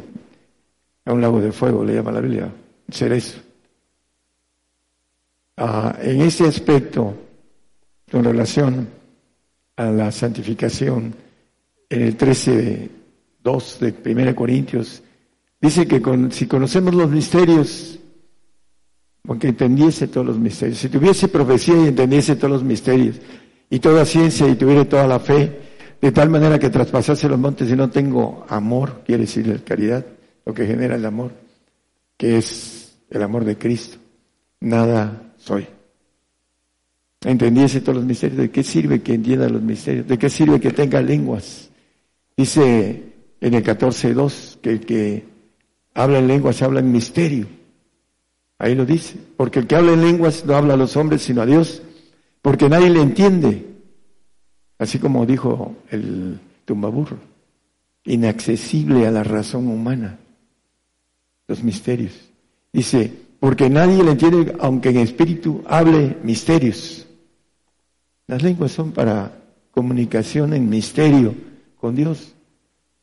a 1.04 1.12
un 1.12 1.20
lago 1.20 1.40
de 1.40 1.50
fuego, 1.52 1.84
le 1.84 1.94
llama 1.94 2.12
la 2.12 2.20
Biblia, 2.20 2.52
cerezo. 2.88 3.40
Ah, 5.56 5.96
en 6.00 6.20
ese 6.20 6.44
aspecto, 6.44 7.14
con 8.10 8.24
relación 8.24 8.88
a 9.76 9.86
la 9.86 10.12
santificación, 10.12 11.14
en 11.88 12.02
el 12.02 12.16
13.2 12.16 13.78
de 13.78 14.12
1 14.12 14.36
Corintios, 14.36 15.02
dice 15.60 15.88
que 15.88 16.00
si 16.30 16.46
conocemos 16.46 16.94
los 16.94 17.10
misterios, 17.10 17.98
aunque 19.26 19.48
entendiese 19.48 20.06
todos 20.06 20.26
los 20.26 20.38
misterios, 20.38 20.78
si 20.78 20.88
tuviese 20.88 21.26
profecía 21.26 21.76
y 21.76 21.88
entendiese 21.88 22.36
todos 22.36 22.50
los 22.50 22.64
misterios, 22.64 23.16
y 23.70 23.80
toda 23.80 24.04
ciencia 24.04 24.48
y 24.48 24.54
tuviera 24.54 24.84
toda 24.84 25.08
la 25.08 25.18
fe, 25.18 25.65
de 26.00 26.12
tal 26.12 26.30
manera 26.30 26.58
que 26.58 26.70
traspasase 26.70 27.28
los 27.28 27.38
montes 27.38 27.70
y 27.70 27.76
no 27.76 27.90
tengo 27.90 28.44
amor, 28.48 29.02
quiere 29.04 29.22
decir 29.22 29.62
caridad, 29.64 30.04
lo 30.44 30.54
que 30.54 30.66
genera 30.66 30.96
el 30.96 31.04
amor, 31.04 31.32
que 32.16 32.38
es 32.38 32.98
el 33.10 33.22
amor 33.22 33.44
de 33.44 33.56
Cristo. 33.56 33.98
Nada 34.60 35.32
soy. 35.38 35.66
Entendiese 37.24 37.80
todos 37.80 37.96
los 37.96 38.04
misterios. 38.04 38.38
¿De 38.38 38.50
qué 38.50 38.62
sirve 38.62 39.02
que 39.02 39.14
entienda 39.14 39.48
los 39.48 39.62
misterios? 39.62 40.06
¿De 40.06 40.18
qué 40.18 40.30
sirve 40.30 40.60
que 40.60 40.70
tenga 40.70 41.00
lenguas? 41.00 41.70
Dice 42.36 43.14
en 43.40 43.54
el 43.54 43.64
14.2 43.64 44.60
que 44.60 44.70
el 44.70 44.80
que 44.80 45.24
habla 45.94 46.18
en 46.18 46.28
lenguas 46.28 46.62
habla 46.62 46.80
en 46.80 46.92
misterio. 46.92 47.46
Ahí 48.58 48.74
lo 48.74 48.84
dice. 48.86 49.16
Porque 49.36 49.60
el 49.60 49.66
que 49.66 49.76
habla 49.76 49.92
en 49.92 50.02
lenguas 50.02 50.44
no 50.44 50.54
habla 50.54 50.74
a 50.74 50.76
los 50.76 50.96
hombres 50.96 51.22
sino 51.22 51.42
a 51.42 51.46
Dios. 51.46 51.82
Porque 52.42 52.68
nadie 52.68 52.90
le 52.90 53.00
entiende. 53.00 53.75
Así 54.78 54.98
como 54.98 55.26
dijo 55.26 55.74
el 55.90 56.38
tumbaburro. 56.64 57.18
Inaccesible 58.04 59.06
a 59.06 59.10
la 59.10 59.24
razón 59.24 59.68
humana 59.68 60.18
los 61.48 61.62
misterios. 61.62 62.12
Dice, 62.72 63.12
porque 63.40 63.70
nadie 63.70 64.02
le 64.02 64.12
entiende, 64.12 64.56
aunque 64.60 64.90
en 64.90 64.98
espíritu 64.98 65.62
hable 65.66 66.16
misterios. 66.22 67.06
Las 68.26 68.42
lenguas 68.42 68.72
son 68.72 68.92
para 68.92 69.32
comunicación 69.70 70.52
en 70.52 70.68
misterio 70.68 71.34
con 71.76 71.94
Dios, 71.94 72.34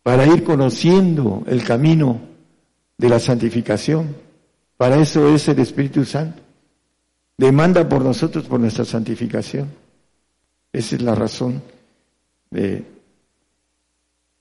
para 0.02 0.26
ir 0.26 0.44
conociendo 0.44 1.44
el 1.48 1.64
camino 1.64 2.20
de 2.98 3.10
la 3.10 3.20
santificación. 3.20 4.16
Para 4.76 5.02
eso 5.02 5.34
es 5.34 5.48
el 5.48 5.60
Espíritu 5.60 6.04
Santo. 6.04 6.42
Demanda 7.38 7.88
por 7.88 8.04
nosotros, 8.04 8.46
por 8.46 8.60
nuestra 8.60 8.86
santificación. 8.86 9.70
Esa 10.74 10.96
es 10.96 11.02
la 11.04 11.14
razón 11.14 11.62
de 12.50 12.84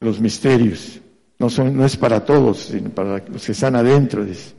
los 0.00 0.18
misterios. 0.18 0.98
No, 1.38 1.50
son, 1.50 1.76
no 1.76 1.84
es 1.84 1.96
para 1.96 2.24
todos, 2.24 2.58
sino 2.58 2.88
para 2.88 3.18
los 3.18 3.44
que 3.44 3.52
están 3.52 3.76
adentro. 3.76 4.24
Dice. 4.24 4.54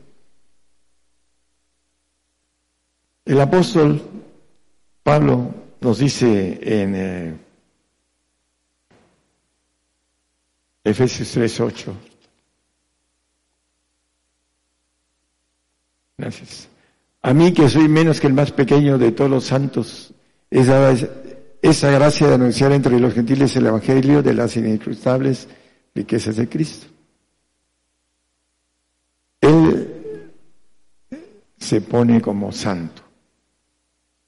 El 3.25 3.41
apóstol 3.41 4.01
Pablo 5.01 5.53
nos 5.81 5.97
dice 5.97 6.59
en 6.62 6.95
eh, 6.95 7.38
Efesios 10.83 11.36
3:8. 11.36 11.93
Gracias. 16.17 16.69
A 17.21 17.33
mí 17.33 17.53
que 17.53 17.69
soy 17.69 17.88
menos 17.88 18.19
que 18.19 18.27
el 18.27 18.33
más 18.33 18.51
pequeño 18.51 18.97
de 18.97 19.12
todos 19.12 19.31
los 19.31 19.45
santos, 19.45 20.13
esa, 20.51 20.93
esa 21.63 21.89
gracia 21.91 22.28
de 22.28 22.34
anunciar 22.34 22.73
entre 22.73 22.99
los 22.99 23.13
gentiles 23.13 23.56
el 23.56 23.65
evangelio 23.65 24.21
de 24.21 24.34
las 24.34 24.58
inescrutables 24.58 25.47
riquezas 25.95 26.36
de 26.36 26.49
Cristo. 26.49 26.88
Él 29.39 30.32
se 31.58 31.80
pone 31.80 32.21
como 32.21 32.52
santo. 32.52 33.02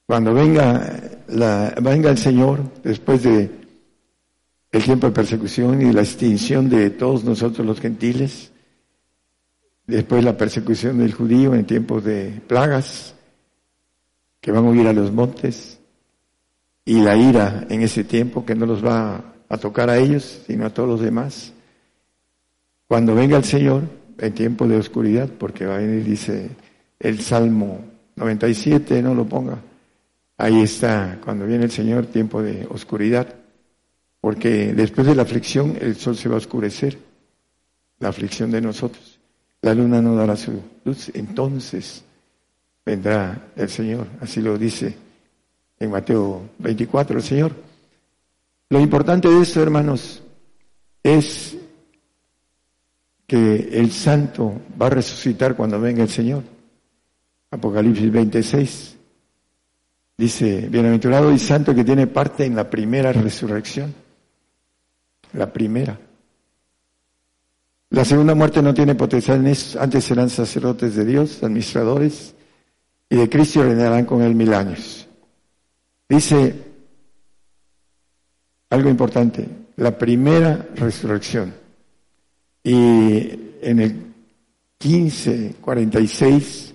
Cuando 0.06 0.34
venga, 0.34 0.98
la, 1.28 1.76
venga 1.82 2.10
el 2.10 2.17
Señor, 2.17 2.71
después 2.82 3.24
de 3.24 3.52
el 4.71 4.84
tiempo 4.84 5.08
de 5.08 5.13
persecución 5.13 5.82
y 5.82 5.91
la 5.91 6.04
extinción 6.04 6.69
de 6.69 6.89
todos 6.91 7.26
nosotros 7.26 7.67
los 7.67 7.82
gentiles, 7.82 8.54
después 9.86 10.24
la 10.24 10.38
persecución 10.38 11.00
del 11.00 11.13
judío 11.13 11.54
en 11.54 11.65
tiempos 11.65 12.02
de 12.06 12.41
plagas, 12.48 13.13
que 14.39 14.52
van 14.52 14.65
a 14.65 14.69
huir 14.69 14.88
a 14.88 14.93
los 14.93 15.12
montes, 15.12 15.80
y 16.86 17.02
la 17.02 17.17
ira 17.17 17.65
en 17.69 17.82
ese 17.82 18.04
tiempo 18.04 18.45
que 18.45 18.54
no 18.54 18.67
los 18.67 18.86
va 18.86 19.34
a 19.50 19.58
tocar 19.58 19.89
a 19.89 19.98
ellos, 19.98 20.43
sino 20.45 20.67
a 20.67 20.69
todos 20.69 20.88
los 20.88 21.02
demás. 21.02 21.52
Cuando 22.88 23.15
venga 23.15 23.38
el 23.38 23.43
Señor, 23.43 23.84
en 24.19 24.34
tiempo 24.34 24.67
de 24.67 24.78
oscuridad, 24.78 25.30
porque 25.30 25.65
va 25.65 25.76
a 25.76 25.80
venir, 25.80 26.04
dice 26.04 26.52
el 27.00 27.19
Salmo 27.19 27.82
97, 28.15 29.02
no 29.02 29.15
lo 29.15 29.26
ponga. 29.26 29.58
Ahí 30.38 30.62
está, 30.62 31.19
cuando 31.24 31.48
viene 31.48 31.65
el 31.65 31.71
Señor, 31.71 32.06
tiempo 32.06 32.41
de 32.41 32.67
oscuridad, 32.69 33.36
porque 34.21 34.74
después 34.74 35.08
de 35.08 35.15
la 35.15 35.24
aflicción 35.24 35.78
el 35.82 35.95
sol 35.95 36.15
se 36.15 36.30
va 36.30 36.36
a 36.36 36.38
oscurecer, 36.38 36.98
la 38.00 38.10
aflicción 38.10 38.52
de 38.52 38.62
nosotros. 38.62 39.19
La 39.62 39.74
luna 39.74 40.02
no 40.02 40.15
dará 40.15 40.36
su 40.36 40.62
luz, 40.84 41.10
entonces 41.15 42.04
vendrá 42.86 43.48
el 43.56 43.69
Señor, 43.69 44.08
así 44.21 44.41
lo 44.41 44.58
dice 44.58 45.05
en 45.86 45.91
Mateo 45.91 46.50
24 46.60 47.17
el 47.17 47.24
Señor. 47.24 47.52
Lo 48.69 48.80
importante 48.80 49.30
de 49.30 49.41
esto, 49.41 49.62
hermanos, 49.62 50.21
es 51.02 51.56
que 53.28 53.69
el 53.71 53.91
santo 53.91 54.54
va 54.80 54.88
a 54.88 54.91
resucitar 54.91 55.56
cuando 55.56 55.80
venga 55.80 56.04
el 56.04 56.10
Señor. 56.10 56.43
Apocalipsis 57.52 58.12
26 58.12 58.98
dice, 60.17 60.67
bienaventurado 60.69 61.32
y 61.32 61.39
santo 61.39 61.74
que 61.74 61.84
tiene 61.84 62.08
parte 62.08 62.45
en 62.45 62.56
la 62.56 62.69
primera 62.69 63.13
resurrección. 63.13 63.93
La 65.34 65.52
primera. 65.52 66.00
La 67.89 68.04
segunda 68.04 68.36
muerte 68.36 68.62
no 68.62 68.74
tiene 68.74 68.95
potencial 68.95 69.39
en 69.39 69.48
eso. 69.48 69.80
Antes 69.80 70.04
serán 70.06 70.30
sacerdotes 70.30 70.95
de 70.95 71.06
Dios, 71.06 71.43
administradores, 71.43 72.36
y 73.10 73.15
de 73.15 73.30
Cristo 73.30 73.63
reinarán 73.63 74.06
con 74.06 74.21
él 74.21 74.36
mil 74.36 74.54
años. 74.54 75.05
Dice 76.08 76.54
algo 78.70 78.89
importante, 78.89 79.48
la 79.78 79.98
primera 79.98 80.68
resurrección. 80.76 81.54
Y 82.63 83.39
en 83.62 83.80
el 83.80 83.94
1546 84.84 86.74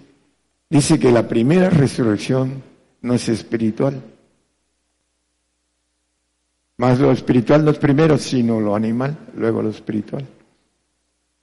dice 0.68 0.98
que 0.98 1.12
la 1.12 1.28
primera 1.28 1.70
resurrección 1.70 2.62
no 3.02 3.14
es 3.14 3.28
espiritual. 3.28 4.02
Más 6.78 6.98
lo 6.98 7.12
espiritual 7.12 7.64
no 7.64 7.70
es 7.72 7.78
primero, 7.78 8.16
sino 8.18 8.60
lo 8.60 8.74
animal, 8.74 9.16
luego 9.36 9.62
lo 9.62 9.68
espiritual. 9.70 10.26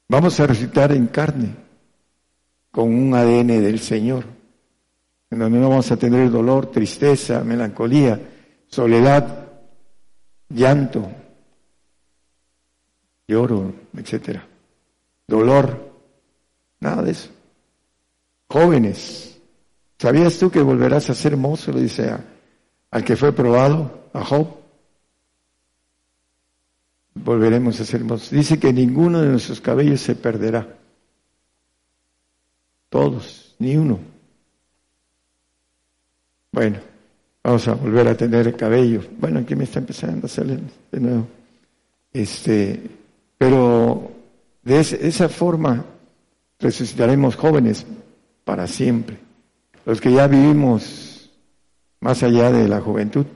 Vamos 0.10 0.40
a 0.40 0.48
resucitar 0.48 0.92
en 0.94 1.08
carne, 1.08 1.54
con 2.72 2.94
un 2.94 3.14
ADN 3.14 3.62
del 3.62 3.80
Señor, 3.80 4.37
en 5.30 5.40
donde 5.40 5.60
no 5.60 5.70
vamos 5.70 5.92
a 5.92 5.98
tener 5.98 6.32
dolor, 6.32 6.72
tristeza, 6.72 7.44
melancolía, 7.44 8.20
soledad, 8.68 9.50
llanto, 10.50 11.10
lloro, 13.28 13.74
etcétera, 13.96 14.48
dolor, 15.28 15.92
nada 16.80 17.02
de 17.04 17.12
eso. 17.12 17.30
Jóvenes, 18.50 19.40
¿sabías 20.00 20.38
tú 20.38 20.50
que 20.50 20.62
volverás 20.62 21.10
a 21.10 21.14
ser 21.14 21.34
hermoso? 21.34 21.72
Le 21.72 21.82
dice 21.82 22.16
al 22.92 23.04
que 23.04 23.18
fue 23.18 23.34
probado, 23.34 24.10
a 24.14 24.24
Job. 24.24 24.48
Volveremos 27.14 27.80
a 27.80 27.86
ser 27.86 28.02
hermosos. 28.02 28.30
Dice 28.30 28.60
que 28.60 28.72
ninguno 28.72 29.22
de 29.22 29.30
nuestros 29.30 29.60
cabellos 29.60 30.02
se 30.02 30.16
perderá. 30.16 30.78
Todos, 32.90 33.56
ni 33.60 33.76
uno. 33.76 34.00
Bueno, 36.58 36.80
vamos 37.44 37.68
a 37.68 37.76
volver 37.76 38.08
a 38.08 38.18
tener 38.18 38.56
cabello. 38.56 39.04
Bueno, 39.20 39.42
aquí 39.42 39.56
me 39.56 39.66
está 39.66 39.78
empezando 39.78 40.26
a 40.26 40.28
salir 40.28 40.60
de 40.92 41.00
nuevo. 41.00 41.28
Este, 42.12 42.82
pero 43.38 44.12
de 44.64 44.80
esa 44.80 45.30
forma 45.30 45.86
resucitaremos 46.58 47.36
jóvenes 47.36 47.86
para 48.44 48.66
siempre. 48.66 49.20
Los 49.86 50.02
que 50.02 50.12
ya 50.12 50.26
vivimos 50.26 51.30
más 52.00 52.24
allá 52.24 52.52
de 52.52 52.68
la 52.68 52.82
juventud, 52.82 53.28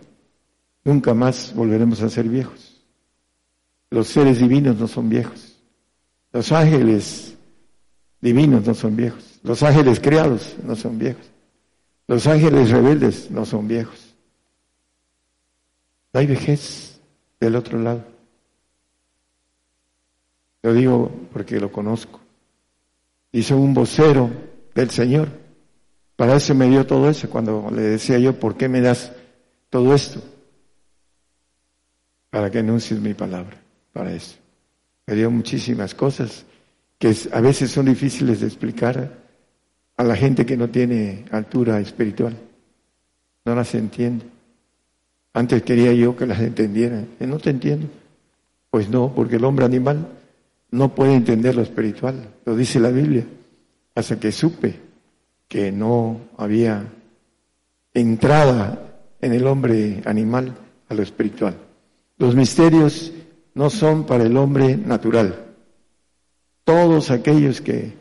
nunca 0.83 1.13
más 1.13 1.53
volveremos 1.53 2.01
a 2.01 2.09
ser 2.09 2.27
viejos. 2.27 2.81
Los 3.91 4.07
seres 4.07 4.39
divinos 4.39 4.79
no 4.79 4.87
son 4.87 5.09
viejos. 5.09 5.59
Los 6.33 6.51
ángeles 6.51 7.35
divinos 8.19 8.65
no 8.65 8.73
son 8.73 8.95
viejos. 8.95 9.39
Los 9.43 9.61
ángeles 9.61 9.99
creados 9.99 10.55
no 10.65 10.75
son 10.75 10.97
viejos. 10.97 11.31
Los 12.11 12.27
ángeles 12.27 12.69
rebeldes 12.71 13.31
no 13.31 13.45
son 13.45 13.69
viejos. 13.69 14.17
No 16.11 16.19
hay 16.19 16.27
vejez 16.27 16.99
del 17.39 17.55
otro 17.55 17.79
lado. 17.79 18.03
Lo 20.61 20.73
digo 20.73 21.09
porque 21.31 21.57
lo 21.57 21.71
conozco. 21.71 22.19
Hice 23.31 23.53
un 23.53 23.73
vocero 23.73 24.29
del 24.75 24.89
Señor. 24.89 25.29
Para 26.17 26.35
eso 26.35 26.53
me 26.53 26.67
dio 26.67 26.85
todo 26.85 27.09
eso 27.09 27.29
cuando 27.29 27.71
le 27.71 27.81
decía 27.81 28.19
yo, 28.19 28.37
¿por 28.37 28.57
qué 28.57 28.67
me 28.67 28.81
das 28.81 29.13
todo 29.69 29.95
esto? 29.95 30.21
Para 32.29 32.51
que 32.51 32.59
anuncies 32.59 32.99
mi 32.99 33.13
palabra, 33.13 33.57
para 33.93 34.11
eso. 34.11 34.35
Me 35.07 35.15
dio 35.15 35.31
muchísimas 35.31 35.95
cosas 35.95 36.45
que 36.99 37.15
a 37.31 37.39
veces 37.39 37.71
son 37.71 37.85
difíciles 37.85 38.41
de 38.41 38.47
explicar 38.47 39.20
a 39.97 40.03
la 40.03 40.15
gente 40.15 40.45
que 40.45 40.57
no 40.57 40.69
tiene 40.69 41.25
altura 41.31 41.79
espiritual. 41.79 42.35
No 43.45 43.55
las 43.55 43.73
entiende. 43.75 44.25
Antes 45.33 45.63
quería 45.63 45.93
yo 45.93 46.15
que 46.15 46.25
las 46.25 46.39
entendiera. 46.41 47.03
No 47.19 47.39
te 47.39 47.49
entiendo. 47.49 47.87
Pues 48.69 48.89
no, 48.89 49.13
porque 49.13 49.35
el 49.35 49.45
hombre 49.45 49.65
animal 49.65 50.07
no 50.71 50.95
puede 50.95 51.13
entender 51.13 51.55
lo 51.55 51.61
espiritual, 51.61 52.29
lo 52.45 52.55
dice 52.55 52.79
la 52.79 52.89
Biblia, 52.89 53.25
hasta 53.93 54.19
que 54.19 54.31
supe 54.31 54.79
que 55.47 55.71
no 55.71 56.21
había 56.37 56.85
entrada 57.93 59.01
en 59.19 59.33
el 59.33 59.45
hombre 59.45 60.01
animal 60.05 60.55
a 60.87 60.93
lo 60.93 61.03
espiritual. 61.03 61.55
Los 62.17 62.35
misterios 62.35 63.11
no 63.53 63.69
son 63.69 64.05
para 64.05 64.23
el 64.23 64.37
hombre 64.37 64.77
natural. 64.77 65.35
Todos 66.63 67.11
aquellos 67.11 67.59
que 67.59 68.00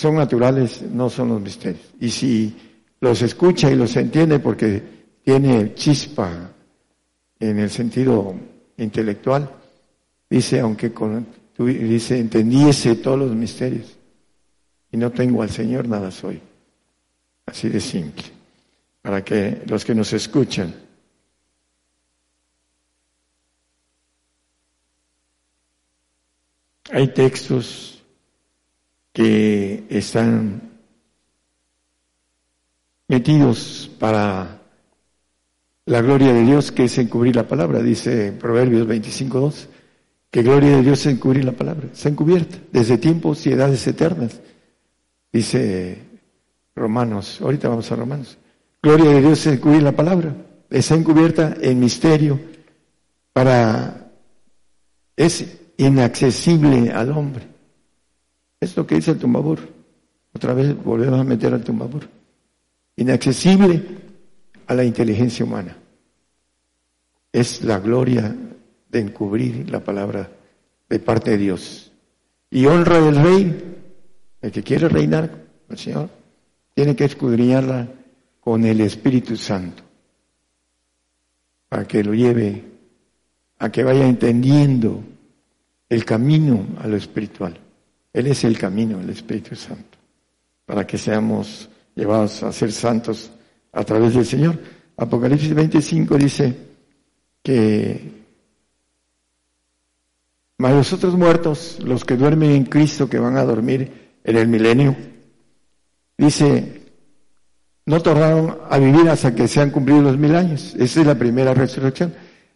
son 0.00 0.14
naturales 0.14 0.80
no 0.80 1.10
son 1.10 1.28
los 1.28 1.42
misterios. 1.42 1.92
Y 2.00 2.08
si 2.08 2.56
los 3.00 3.20
escucha 3.20 3.70
y 3.70 3.74
los 3.74 3.94
entiende 3.96 4.38
porque 4.38 4.82
tiene 5.22 5.74
chispa 5.74 6.50
en 7.38 7.58
el 7.58 7.68
sentido 7.68 8.34
intelectual, 8.78 9.50
dice, 10.30 10.60
aunque 10.60 10.90
dice, 11.58 12.18
entendiese 12.18 12.96
todos 12.96 13.18
los 13.18 13.34
misterios 13.36 13.98
y 14.90 14.96
no 14.96 15.10
tengo 15.10 15.42
al 15.42 15.50
Señor, 15.50 15.86
nada 15.86 16.10
soy. 16.10 16.40
Así 17.44 17.68
de 17.68 17.80
simple. 17.80 18.24
Para 19.02 19.22
que 19.22 19.62
los 19.66 19.84
que 19.84 19.94
nos 19.94 20.14
escuchan 20.14 20.74
hay 26.90 27.08
textos 27.12 27.99
que 29.12 29.84
están 29.90 30.70
metidos 33.08 33.90
para 33.98 34.60
la 35.86 36.00
gloria 36.00 36.32
de 36.32 36.42
Dios, 36.42 36.72
que 36.72 36.84
es 36.84 36.98
encubrir 36.98 37.36
la 37.36 37.48
palabra, 37.48 37.82
dice 37.82 38.32
Proverbios 38.32 38.86
25.2 38.86 39.68
que 40.30 40.42
gloria 40.42 40.76
de 40.76 40.82
Dios 40.82 41.00
es 41.00 41.14
encubrir 41.14 41.44
la 41.44 41.52
palabra, 41.52 41.88
está 41.92 42.08
encubierta 42.08 42.56
desde 42.70 42.98
tiempos 42.98 43.44
y 43.46 43.52
edades 43.52 43.84
eternas. 43.86 44.40
Dice 45.32 45.98
Romanos, 46.74 47.40
ahorita 47.40 47.68
vamos 47.68 47.90
a 47.90 47.96
Romanos. 47.96 48.38
Gloria 48.80 49.10
de 49.10 49.20
Dios 49.20 49.46
es 49.46 49.54
encubrir 49.54 49.82
la 49.82 49.92
palabra, 49.92 50.34
está 50.70 50.94
encubierta 50.94 51.56
en 51.60 51.80
misterio 51.80 52.40
para 53.32 54.12
es 55.16 55.58
inaccesible 55.76 56.92
al 56.92 57.10
hombre. 57.10 57.49
Es 58.60 58.76
lo 58.76 58.86
que 58.86 58.96
dice 58.96 59.12
el 59.12 59.18
tumbabur. 59.18 59.58
Otra 60.34 60.52
vez 60.52 60.76
volvemos 60.84 61.18
a 61.18 61.24
meter 61.24 61.54
al 61.54 61.64
tumbabur. 61.64 62.06
Inaccesible 62.96 63.82
a 64.66 64.74
la 64.74 64.84
inteligencia 64.84 65.44
humana. 65.44 65.76
Es 67.32 67.64
la 67.64 67.80
gloria 67.80 68.36
de 68.90 69.00
encubrir 69.00 69.70
la 69.70 69.80
palabra 69.80 70.30
de 70.88 70.98
parte 70.98 71.32
de 71.32 71.38
Dios. 71.38 71.90
Y 72.50 72.66
honra 72.66 73.00
del 73.00 73.16
rey, 73.16 73.76
el 74.42 74.52
que 74.52 74.62
quiere 74.62 74.88
reinar, 74.88 75.30
el 75.68 75.78
Señor, 75.78 76.10
tiene 76.74 76.94
que 76.94 77.04
escudriñarla 77.04 77.88
con 78.40 78.64
el 78.64 78.80
Espíritu 78.80 79.36
Santo, 79.36 79.82
para 81.68 81.86
que 81.86 82.02
lo 82.02 82.14
lleve 82.14 82.64
a 83.58 83.70
que 83.70 83.84
vaya 83.84 84.06
entendiendo 84.06 85.02
el 85.88 86.04
camino 86.04 86.66
a 86.80 86.88
lo 86.88 86.96
espiritual. 86.96 87.58
Él 88.12 88.26
es 88.26 88.44
el 88.44 88.58
camino, 88.58 89.00
el 89.00 89.10
Espíritu 89.10 89.54
Santo, 89.54 89.98
para 90.66 90.86
que 90.86 90.98
seamos 90.98 91.68
llevados 91.94 92.42
a 92.42 92.52
ser 92.52 92.72
santos 92.72 93.30
a 93.72 93.84
través 93.84 94.14
del 94.14 94.26
Señor. 94.26 94.58
Apocalipsis 94.96 95.54
25 95.54 96.16
dice 96.16 96.54
que 97.42 98.20
mas 100.60 100.74
los 100.74 100.92
otros 100.92 101.16
muertos, 101.16 101.78
los 101.82 102.04
que 102.04 102.18
duermen 102.18 102.50
en 102.50 102.64
Cristo, 102.64 103.08
que 103.08 103.18
van 103.18 103.38
a 103.38 103.44
dormir 103.44 104.18
en 104.22 104.36
el 104.36 104.46
milenio, 104.46 104.94
dice, 106.18 106.82
no 107.86 108.02
tornaron 108.02 108.58
a 108.68 108.76
vivir 108.76 109.08
hasta 109.08 109.34
que 109.34 109.48
se 109.48 109.62
han 109.62 109.70
cumplido 109.70 110.02
los 110.02 110.18
mil 110.18 110.34
años. 110.36 110.74
Esa 110.78 111.00
es 111.00 111.06
la 111.06 111.14
primera 111.14 111.54
resurrección. 111.54 112.12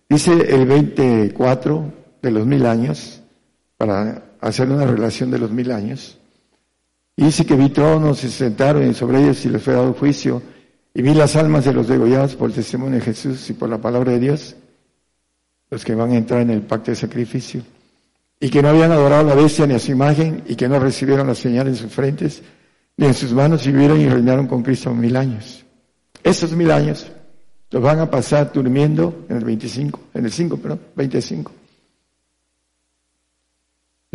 Dice 0.06 0.32
el 0.32 0.66
24 0.66 1.92
de 2.20 2.30
los 2.30 2.44
mil 2.44 2.66
años, 2.66 3.22
para 3.78 4.22
hacer 4.48 4.70
una 4.70 4.86
relación 4.86 5.30
de 5.30 5.38
los 5.38 5.50
mil 5.50 5.70
años. 5.70 6.18
Y 7.16 7.24
dice 7.24 7.46
que 7.46 7.56
vi 7.56 7.70
tronos 7.70 8.24
y 8.24 8.28
se 8.28 8.38
sentaron 8.44 8.94
sobre 8.94 9.22
ellos 9.22 9.44
y 9.44 9.48
les 9.48 9.62
fue 9.62 9.74
dado 9.74 9.94
juicio. 9.94 10.42
Y 10.92 11.02
vi 11.02 11.14
las 11.14 11.36
almas 11.36 11.64
de 11.64 11.72
los 11.72 11.88
degollados 11.88 12.36
por 12.36 12.50
el 12.50 12.54
testimonio 12.54 12.98
de 12.98 13.04
Jesús 13.04 13.48
y 13.50 13.52
por 13.54 13.68
la 13.68 13.78
palabra 13.78 14.12
de 14.12 14.20
Dios, 14.20 14.56
los 15.70 15.84
que 15.84 15.94
van 15.94 16.12
a 16.12 16.16
entrar 16.16 16.40
en 16.42 16.50
el 16.50 16.62
pacto 16.62 16.90
de 16.90 16.96
sacrificio 16.96 17.62
y 18.40 18.50
que 18.50 18.62
no 18.62 18.68
habían 18.68 18.92
adorado 18.92 19.22
a 19.22 19.34
la 19.34 19.42
bestia 19.42 19.66
ni 19.66 19.74
a 19.74 19.78
su 19.78 19.92
imagen 19.92 20.42
y 20.46 20.54
que 20.54 20.68
no 20.68 20.78
recibieron 20.78 21.26
la 21.26 21.34
señal 21.34 21.68
en 21.68 21.76
sus 21.76 21.90
frentes 21.90 22.42
ni 22.96 23.06
en 23.06 23.14
sus 23.14 23.32
manos 23.32 23.66
y 23.66 23.72
vivieron 23.72 24.00
y 24.00 24.08
reinaron 24.08 24.46
con 24.46 24.62
Cristo 24.62 24.94
mil 24.94 25.16
años. 25.16 25.64
Esos 26.22 26.52
mil 26.52 26.70
años 26.70 27.10
los 27.70 27.82
van 27.82 28.00
a 28.00 28.10
pasar 28.10 28.52
durmiendo 28.52 29.24
en 29.28 29.38
el 29.38 29.44
25, 29.44 30.00
en 30.14 30.24
el 30.26 30.30
5, 30.30 30.56
perdón, 30.58 30.80
25. 30.94 31.52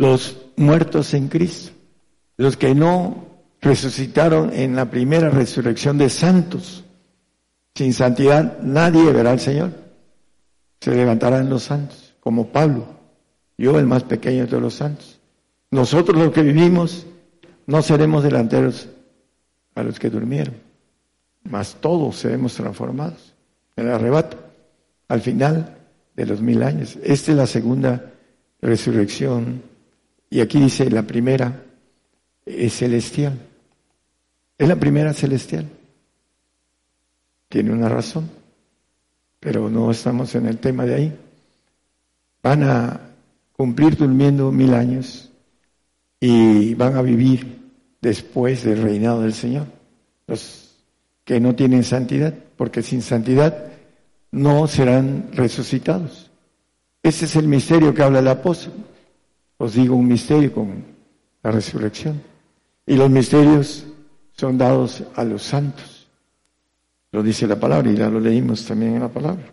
Los 0.00 0.38
muertos 0.56 1.12
en 1.12 1.28
Cristo, 1.28 1.72
los 2.38 2.56
que 2.56 2.74
no 2.74 3.26
resucitaron 3.60 4.50
en 4.54 4.74
la 4.74 4.90
primera 4.90 5.28
resurrección 5.28 5.98
de 5.98 6.08
santos. 6.08 6.84
Sin 7.74 7.92
santidad 7.92 8.60
nadie 8.62 9.12
verá 9.12 9.32
al 9.32 9.40
Señor. 9.40 9.72
Se 10.80 10.94
levantarán 10.94 11.50
los 11.50 11.64
santos, 11.64 12.14
como 12.20 12.46
Pablo 12.48 13.00
yo 13.60 13.78
el 13.78 13.86
más 13.86 14.04
pequeño 14.04 14.46
de 14.46 14.58
los 14.58 14.74
santos. 14.74 15.20
Nosotros 15.70 16.16
los 16.16 16.32
que 16.32 16.42
vivimos 16.42 17.06
no 17.66 17.82
seremos 17.82 18.24
delanteros 18.24 18.88
a 19.74 19.82
los 19.82 19.98
que 19.98 20.08
durmieron, 20.08 20.54
mas 21.44 21.76
todos 21.78 22.16
seremos 22.16 22.54
transformados 22.54 23.34
en 23.76 23.88
el 23.88 23.92
arrebato. 23.92 24.38
Al 25.08 25.20
final 25.20 25.76
de 26.16 26.24
los 26.24 26.40
mil 26.40 26.62
años. 26.62 26.96
Esta 27.02 27.32
es 27.32 27.36
la 27.36 27.46
segunda 27.46 28.12
resurrección. 28.62 29.62
Y 30.30 30.40
aquí 30.40 30.60
dice 30.60 30.88
la 30.88 31.02
primera 31.02 31.64
es 32.46 32.72
celestial. 32.74 33.38
Es 34.56 34.68
la 34.68 34.76
primera 34.76 35.12
celestial. 35.12 35.66
Tiene 37.48 37.72
una 37.72 37.88
razón, 37.88 38.30
pero 39.40 39.68
no 39.68 39.90
estamos 39.90 40.34
en 40.36 40.46
el 40.46 40.58
tema 40.58 40.84
de 40.84 40.94
ahí. 40.94 41.18
Van 42.42 42.62
a 42.62 43.00
cumplir 43.52 43.96
durmiendo 43.96 44.52
mil 44.52 44.72
años 44.74 45.30
y 46.20 46.74
van 46.74 46.96
a 46.96 47.02
vivir 47.02 47.58
después 48.00 48.64
del 48.64 48.82
reinado 48.82 49.22
del 49.22 49.34
Señor. 49.34 49.66
Los 50.26 50.76
que 51.24 51.40
no 51.40 51.54
tienen 51.54 51.82
santidad, 51.82 52.34
porque 52.56 52.82
sin 52.82 53.02
santidad 53.02 53.72
no 54.30 54.66
serán 54.68 55.30
resucitados. 55.32 56.30
Ese 57.02 57.24
es 57.24 57.36
el 57.36 57.48
misterio 57.48 57.94
que 57.94 58.02
habla 58.02 58.20
el 58.20 58.28
apóstol. 58.28 58.72
Os 59.60 59.74
digo 59.74 59.94
un 59.94 60.08
misterio 60.08 60.54
con 60.54 60.82
la 61.42 61.50
resurrección. 61.50 62.22
Y 62.86 62.96
los 62.96 63.10
misterios 63.10 63.84
son 64.32 64.56
dados 64.56 65.04
a 65.14 65.22
los 65.22 65.42
santos. 65.42 66.08
Lo 67.12 67.22
dice 67.22 67.46
la 67.46 67.60
palabra 67.60 67.90
y 67.90 67.94
ya 67.94 68.08
lo 68.08 68.20
leímos 68.20 68.64
también 68.64 68.94
en 68.94 69.00
la 69.00 69.10
palabra. 69.10 69.44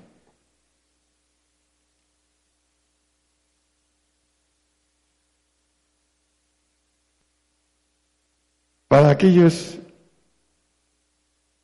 Para 8.88 9.10
aquellos 9.10 9.78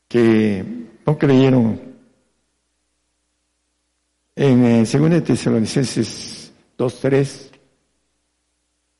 que 0.09 0.65
no 1.05 1.17
creyeron 1.17 1.79
en 4.35 4.83
2 4.83 4.93
eh, 4.95 5.21
Tesalonicenses 5.21 6.51
2.3, 6.77 7.52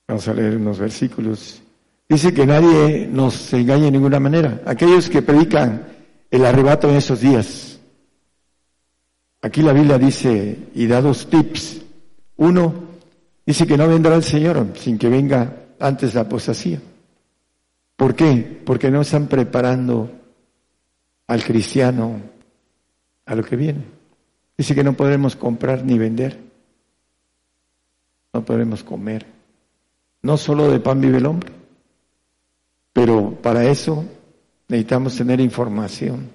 vamos 0.08 0.28
a 0.28 0.34
leer 0.34 0.58
unos 0.58 0.80
versículos, 0.80 1.62
dice 2.08 2.34
que 2.34 2.46
nadie 2.46 3.08
nos 3.08 3.54
engañe 3.54 3.86
de 3.86 3.92
ninguna 3.92 4.20
manera. 4.20 4.62
Aquellos 4.66 5.10
que 5.10 5.22
predican 5.22 5.88
el 6.30 6.46
arrebato 6.46 6.90
en 6.90 6.96
esos 6.96 7.22
días, 7.22 7.80
aquí 9.42 9.62
la 9.62 9.74
Biblia 9.74 9.98
dice 9.98 10.58
y 10.74 10.88
da 10.88 11.02
dos 11.02 11.30
tips. 11.30 11.82
Uno, 12.38 12.74
dice 13.46 13.68
que 13.68 13.78
no 13.78 13.88
vendrá 13.88 14.16
el 14.16 14.24
Señor 14.24 14.68
sin 14.76 14.98
que 14.98 15.10
venga 15.10 15.66
antes 15.80 16.14
la 16.14 16.22
apostasía. 16.22 16.80
¿Por 17.96 18.16
qué? 18.16 18.62
Porque 18.66 18.90
no 18.90 19.02
están 19.02 19.28
preparando 19.28 20.12
al 21.28 21.44
cristiano 21.44 22.22
a 23.26 23.36
lo 23.36 23.44
que 23.44 23.56
viene. 23.56 23.84
Dice 24.58 24.76
que 24.76 24.84
no 24.84 24.94
podremos 24.94 25.36
comprar 25.36 25.84
ni 25.84 25.98
vender. 25.98 26.40
No 28.34 28.44
podremos 28.44 28.84
comer. 28.84 29.33
No 30.24 30.38
solo 30.38 30.72
de 30.72 30.80
pan 30.80 31.00
vive 31.00 31.20
el 31.20 31.26
hombre. 31.26 31.52
Pero 32.92 33.38
para 33.42 33.66
eso 33.66 34.06
necesitamos 34.68 35.16
tener 35.16 35.40
información 35.40 36.30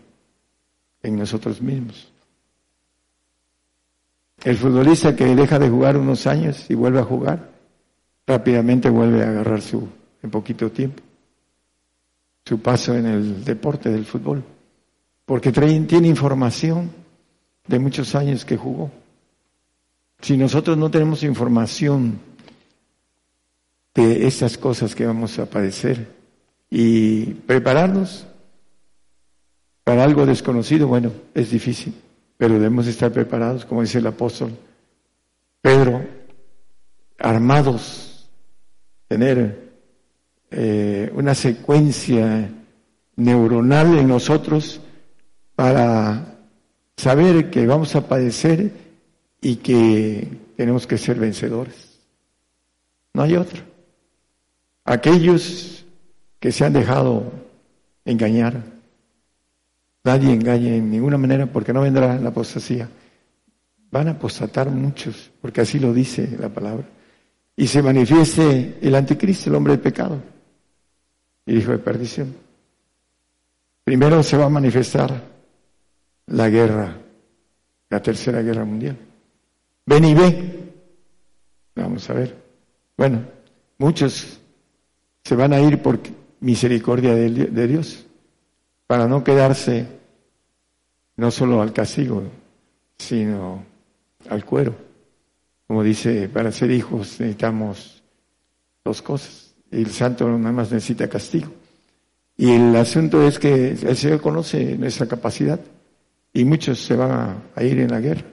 en 1.02 1.16
nosotros 1.16 1.60
mismos. 1.60 2.12
El 4.44 4.56
futbolista 4.56 5.16
que 5.16 5.34
deja 5.34 5.58
de 5.58 5.68
jugar 5.68 5.96
unos 5.96 6.26
años 6.26 6.70
y 6.70 6.74
vuelve 6.74 7.00
a 7.00 7.04
jugar, 7.04 7.50
rápidamente 8.26 8.88
vuelve 8.88 9.24
a 9.24 9.30
agarrar 9.30 9.60
su, 9.60 9.88
en 10.22 10.30
poquito 10.30 10.70
tiempo 10.70 11.02
su 12.48 12.60
paso 12.60 12.94
en 12.94 13.04
el 13.04 13.44
deporte 13.44 13.90
del 13.90 14.06
fútbol, 14.06 14.42
porque 15.26 15.52
tiene 15.52 16.08
información 16.08 16.90
de 17.66 17.78
muchos 17.78 18.14
años 18.14 18.46
que 18.46 18.56
jugó. 18.56 18.90
Si 20.22 20.34
nosotros 20.38 20.78
no 20.78 20.90
tenemos 20.90 21.22
información 21.24 22.18
de 23.98 24.26
esas 24.26 24.56
cosas 24.56 24.94
que 24.94 25.06
vamos 25.06 25.38
a 25.38 25.46
padecer 25.46 26.06
y 26.70 27.24
prepararnos 27.24 28.26
para 29.82 30.04
algo 30.04 30.26
desconocido, 30.26 30.86
bueno, 30.86 31.10
es 31.34 31.50
difícil, 31.50 31.94
pero 32.36 32.54
debemos 32.54 32.86
estar 32.86 33.10
preparados, 33.10 33.64
como 33.64 33.82
dice 33.82 33.98
el 33.98 34.06
apóstol 34.06 34.52
Pedro, 35.60 36.04
armados, 37.18 38.28
tener 39.08 39.68
eh, 40.50 41.10
una 41.14 41.34
secuencia 41.34 42.50
neuronal 43.16 43.98
en 43.98 44.06
nosotros 44.06 44.80
para 45.56 46.38
saber 46.96 47.50
que 47.50 47.66
vamos 47.66 47.96
a 47.96 48.06
padecer 48.06 48.70
y 49.40 49.56
que 49.56 50.28
tenemos 50.56 50.86
que 50.86 50.98
ser 50.98 51.18
vencedores. 51.18 51.98
No 53.14 53.22
hay 53.22 53.34
otro. 53.34 53.77
Aquellos 54.88 55.84
que 56.40 56.50
se 56.50 56.64
han 56.64 56.72
dejado 56.72 57.30
engañar, 58.06 58.62
nadie 60.02 60.32
engaña 60.32 60.76
en 60.76 60.90
ninguna 60.90 61.18
manera 61.18 61.44
porque 61.44 61.74
no 61.74 61.82
vendrá 61.82 62.18
la 62.18 62.30
apostasía. 62.30 62.88
Van 63.90 64.08
a 64.08 64.12
apostatar 64.12 64.70
muchos, 64.70 65.30
porque 65.42 65.60
así 65.60 65.78
lo 65.78 65.92
dice 65.92 66.38
la 66.40 66.48
palabra. 66.48 66.88
Y 67.54 67.66
se 67.66 67.82
manifieste 67.82 68.78
el 68.80 68.94
anticristo, 68.94 69.50
el 69.50 69.56
hombre 69.56 69.74
de 69.74 69.82
pecado 69.82 70.22
y 71.44 71.58
hijo 71.58 71.72
de 71.72 71.78
perdición. 71.80 72.34
Primero 73.84 74.22
se 74.22 74.38
va 74.38 74.46
a 74.46 74.48
manifestar 74.48 75.22
la 76.28 76.48
guerra, 76.48 76.96
la 77.90 78.00
tercera 78.00 78.40
guerra 78.40 78.64
mundial. 78.64 78.96
Ven 79.84 80.04
y 80.06 80.14
ve. 80.14 80.72
Vamos 81.74 82.08
a 82.08 82.14
ver. 82.14 82.34
Bueno, 82.96 83.22
muchos 83.76 84.37
se 85.28 85.36
van 85.36 85.52
a 85.52 85.60
ir 85.60 85.82
por 85.82 86.00
misericordia 86.40 87.14
de, 87.14 87.66
Dios, 87.66 88.06
para 88.86 89.06
no 89.06 89.22
quedarse 89.22 89.86
no 91.16 91.30
solo 91.30 91.60
al 91.60 91.74
castigo, 91.74 92.22
sino 92.96 93.62
al 94.30 94.46
cuero. 94.46 94.74
Como 95.66 95.82
dice, 95.82 96.30
para 96.30 96.50
ser 96.50 96.70
hijos 96.70 97.20
necesitamos 97.20 98.02
dos 98.82 99.02
cosas 99.02 99.54
el 99.70 99.90
santo 99.90 100.26
nada 100.38 100.50
más 100.50 100.72
necesita 100.72 101.08
castigo. 101.08 101.52
Y 102.38 102.52
el 102.52 102.74
asunto 102.74 103.22
es 103.22 103.38
que 103.38 103.72
el 103.72 103.96
Señor 103.98 104.22
conoce 104.22 104.78
nuestra 104.78 105.06
capacidad 105.06 105.60
y 106.32 106.46
muchos 106.46 106.78
se 106.78 106.96
van 106.96 107.42
a, 107.54 107.62
ir 107.62 107.80
en 107.80 107.90
la 107.90 108.00
guerra. 108.00 108.24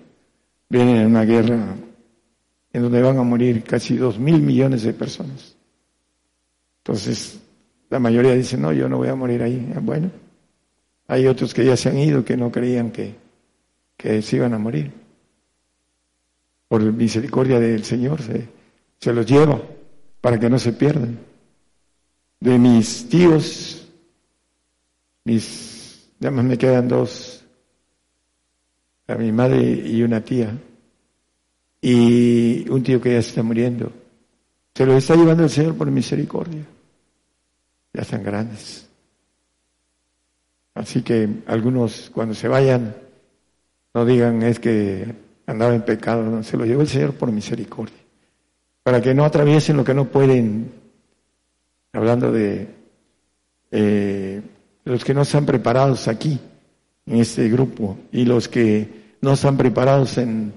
Vienen 0.69 0.95
en 0.95 1.07
una 1.07 1.25
guerra 1.25 1.75
en 2.71 2.81
donde 2.81 3.01
van 3.01 3.17
a 3.17 3.23
morir 3.23 3.63
casi 3.63 3.97
dos 3.97 4.17
mil 4.17 4.39
millones 4.39 4.83
de 4.83 4.93
personas. 4.93 5.54
Entonces, 6.85 7.39
la 7.89 7.97
mayoría 7.97 8.35
dice, 8.35 8.57
no, 8.57 8.71
yo 8.71 8.87
no 8.87 8.97
voy 8.97 9.07
a 9.07 9.15
morir 9.15 9.41
ahí. 9.41 9.73
Bueno, 9.81 10.11
hay 11.07 11.25
otros 11.25 11.51
que 11.51 11.65
ya 11.65 11.75
se 11.75 11.89
han 11.89 11.97
ido 11.97 12.23
que 12.23 12.37
no 12.37 12.51
creían 12.51 12.91
que, 12.91 13.15
que 13.97 14.21
se 14.21 14.35
iban 14.35 14.53
a 14.53 14.59
morir. 14.59 14.91
Por 16.67 16.83
misericordia 16.93 17.59
del 17.59 17.83
Señor 17.83 18.21
se, 18.21 18.47
se 18.99 19.13
los 19.13 19.25
lleva 19.25 19.59
para 20.21 20.39
que 20.39 20.47
no 20.47 20.59
se 20.59 20.73
pierdan. 20.73 21.17
De 22.39 22.59
mis 22.59 23.09
tíos, 23.09 23.87
mis, 25.23 26.07
ya 26.19 26.29
más 26.29 26.45
me 26.45 26.55
quedan 26.55 26.87
dos, 26.87 27.43
a 29.07 29.15
mi 29.15 29.31
madre 29.31 29.59
y 29.59 30.03
una 30.03 30.21
tía, 30.21 30.55
y 31.81 32.69
un 32.69 32.83
tío 32.83 33.01
que 33.01 33.13
ya 33.13 33.21
se 33.23 33.29
está 33.29 33.41
muriendo. 33.41 33.91
Se 34.75 34.85
lo 34.85 34.95
está 34.95 35.15
llevando 35.15 35.45
el 35.45 35.49
Señor 35.49 35.75
por 35.75 35.89
misericordia. 35.89 36.74
Ya 37.95 38.01
están 38.01 38.23
grandes. 38.23 38.89
Así 40.73 41.01
que 41.01 41.29
algunos 41.47 42.11
cuando 42.13 42.35
se 42.35 42.49
vayan, 42.49 42.93
no 43.93 44.05
digan 44.05 44.43
es 44.43 44.59
que 44.59 45.15
andaba 45.45 45.73
en 45.73 45.83
pecado, 45.83 46.23
no, 46.23 46.43
se 46.43 46.57
lo 46.57 46.65
llevó 46.65 46.81
el 46.81 46.89
Señor 46.89 47.13
por 47.13 47.31
misericordia. 47.31 47.95
Para 48.83 49.01
que 49.01 49.13
no 49.13 49.23
atraviesen 49.23 49.77
lo 49.77 49.85
que 49.85 49.93
no 49.93 50.09
pueden, 50.09 50.73
hablando 51.93 52.33
de 52.33 52.67
eh, 53.71 54.41
los 54.83 55.05
que 55.05 55.13
no 55.13 55.21
están 55.21 55.45
preparados 55.45 56.09
aquí, 56.09 56.37
en 57.05 57.15
este 57.21 57.47
grupo, 57.47 57.97
y 58.11 58.25
los 58.25 58.49
que 58.49 59.15
no 59.21 59.33
están 59.33 59.55
preparados 59.55 60.17
en 60.17 60.51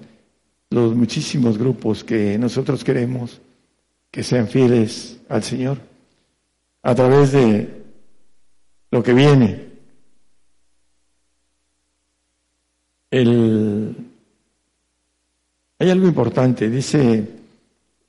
los 0.71 0.97
muchísimos 0.97 1.57
grupos 1.57 2.03
que 2.03 2.37
nosotros 2.37 2.83
queremos 2.83 3.41
que 4.11 4.25
sean 4.25 4.49
fieles 4.49 5.21
al 5.29 5.45
Señor, 5.45 5.88
a 6.83 6.95
través 6.95 7.33
de 7.33 7.83
lo 8.91 9.03
que 9.03 9.13
viene. 9.13 9.69
Hay 15.81 15.91
algo 15.91 16.07
importante, 16.07 16.69
dice 16.69 17.27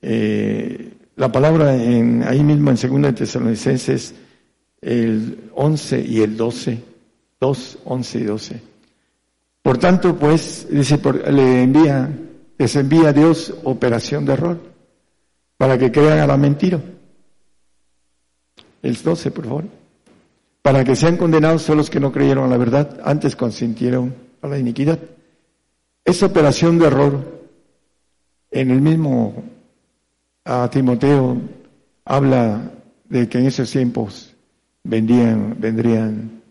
eh, 0.02 0.92
la 1.16 1.30
palabra 1.30 1.74
en, 1.74 2.22
ahí 2.24 2.42
mismo 2.42 2.70
en 2.70 3.02
2 3.02 3.14
Tesalonicenses, 3.14 4.14
el 4.80 5.50
11 5.54 6.00
y 6.00 6.20
el 6.20 6.36
12, 6.36 6.82
2, 7.40 7.78
11 7.84 8.18
y 8.18 8.22
12. 8.24 8.62
Por 9.62 9.78
tanto, 9.78 10.16
pues, 10.16 10.66
dice, 10.70 10.98
le 11.30 11.62
envía 11.62 12.10
les 12.60 12.76
envía 12.76 13.08
a 13.08 13.12
Dios 13.14 13.54
operación 13.64 14.26
de 14.26 14.34
error 14.34 14.60
para 15.56 15.78
que 15.78 15.90
crean 15.90 16.18
a 16.18 16.26
la 16.26 16.36
mentira. 16.36 16.78
El 18.82 18.96
12, 18.96 19.30
por 19.30 19.44
favor. 19.44 19.64
Para 20.62 20.84
que 20.84 20.96
sean 20.96 21.16
condenados 21.16 21.64
todos 21.64 21.76
los 21.76 21.90
que 21.90 22.00
no 22.00 22.12
creyeron 22.12 22.44
a 22.44 22.48
la 22.48 22.56
verdad, 22.56 23.00
antes 23.04 23.36
consintieron 23.36 24.14
a 24.42 24.48
la 24.48 24.58
iniquidad. 24.58 24.98
Esa 26.04 26.26
operación 26.26 26.78
de 26.78 26.86
error, 26.86 27.40
en 28.50 28.70
el 28.70 28.80
mismo 28.80 29.44
a 30.44 30.68
Timoteo 30.70 31.40
habla 32.04 32.72
de 33.08 33.28
que 33.28 33.38
en 33.38 33.46
esos 33.46 33.70
tiempos 33.70 34.34
vendían, 34.82 35.56
vendrían 35.58 36.42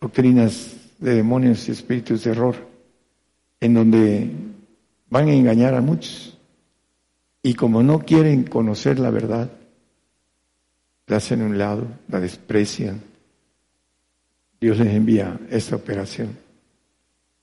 doctrinas 0.00 0.74
de 0.98 1.14
demonios 1.14 1.68
y 1.68 1.72
espíritus 1.72 2.24
de 2.24 2.30
error, 2.30 2.56
en 3.60 3.74
donde 3.74 4.30
van 5.08 5.28
a 5.28 5.32
engañar 5.32 5.74
a 5.74 5.80
muchos. 5.80 6.38
Y 7.42 7.54
como 7.54 7.82
no 7.82 8.00
quieren 8.00 8.44
conocer 8.44 8.98
la 8.98 9.10
verdad, 9.10 9.50
la 11.06 11.16
hacen 11.16 11.42
un 11.42 11.56
lado, 11.56 11.86
la 12.08 12.20
desprecian. 12.20 13.00
Dios 14.60 14.78
les 14.78 14.94
envía 14.94 15.38
esta 15.50 15.76
operación. 15.76 16.36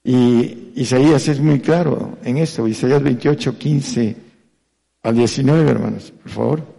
Y 0.04 0.74
Isaías 0.76 1.28
es 1.30 1.40
muy 1.40 1.60
claro 1.62 2.18
en 2.24 2.38
esto, 2.38 2.68
Isaías 2.68 3.02
28, 3.02 3.58
15 3.58 4.16
al 5.04 5.16
19, 5.16 5.70
hermanos, 5.70 6.12
por 6.12 6.32
favor. 6.32 6.74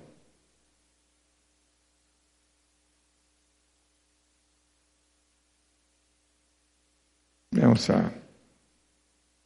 Vamos 7.53 7.89
a, 7.89 8.13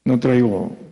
no 0.05 0.19
traigo 0.19 0.88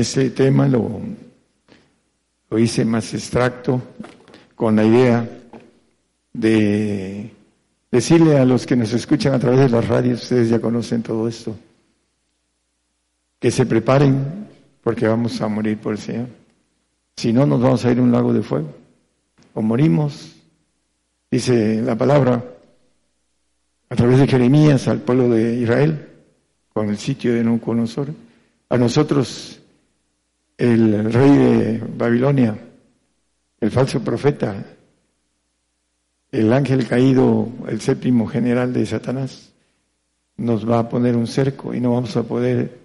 ese 0.00 0.30
tema, 0.30 0.68
lo, 0.68 1.00
lo 2.50 2.58
hice 2.58 2.84
más 2.84 3.12
extracto 3.14 3.82
con 4.54 4.76
la 4.76 4.84
idea 4.84 5.28
de 6.32 7.30
decirle 7.90 8.38
a 8.38 8.44
los 8.44 8.66
que 8.66 8.76
nos 8.76 8.92
escuchan 8.92 9.34
a 9.34 9.38
través 9.38 9.60
de 9.60 9.68
las 9.68 9.86
radios, 9.86 10.22
ustedes 10.22 10.50
ya 10.50 10.60
conocen 10.60 11.02
todo 11.02 11.28
esto, 11.28 11.56
que 13.38 13.50
se 13.50 13.66
preparen 13.66 14.48
porque 14.82 15.06
vamos 15.06 15.40
a 15.40 15.48
morir 15.48 15.78
por 15.78 15.92
el 15.92 15.98
Señor. 15.98 16.26
Si 17.16 17.32
no, 17.32 17.46
nos 17.46 17.60
vamos 17.60 17.84
a 17.84 17.90
ir 17.90 17.98
a 17.98 18.02
un 18.02 18.12
lago 18.12 18.32
de 18.32 18.42
fuego. 18.42 18.72
O 19.54 19.62
morimos 19.62 20.38
dice 21.30 21.82
la 21.82 21.96
palabra, 21.96 22.42
a 23.90 23.96
través 23.96 24.18
de 24.18 24.26
Jeremías 24.26 24.88
al 24.88 25.00
pueblo 25.00 25.28
de 25.28 25.56
Israel, 25.56 26.08
con 26.72 26.88
el 26.88 26.98
sitio 26.98 27.34
de 27.34 27.44
Nabucodonosor. 27.44 28.08
A 28.70 28.76
nosotros, 28.76 29.57
el 30.58 31.12
rey 31.12 31.30
de 31.30 31.82
Babilonia, 31.96 32.58
el 33.60 33.70
falso 33.70 34.02
profeta, 34.02 34.64
el 36.30 36.52
ángel 36.52 36.86
caído, 36.86 37.48
el 37.68 37.80
séptimo 37.80 38.26
general 38.26 38.72
de 38.72 38.84
Satanás, 38.84 39.52
nos 40.36 40.68
va 40.68 40.80
a 40.80 40.88
poner 40.88 41.16
un 41.16 41.26
cerco 41.26 41.72
y 41.72 41.80
no 41.80 41.92
vamos 41.92 42.16
a 42.16 42.24
poder 42.24 42.78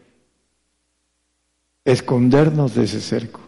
escondernos 1.83 2.75
de 2.75 2.83
ese 2.83 3.01
cerco. 3.01 3.41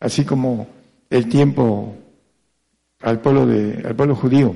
Así 0.00 0.24
como 0.24 0.66
el 1.08 1.28
tiempo 1.28 1.96
al 3.00 3.20
pueblo, 3.20 3.46
de, 3.46 3.82
al 3.86 3.94
pueblo 3.94 4.14
judío. 4.14 4.54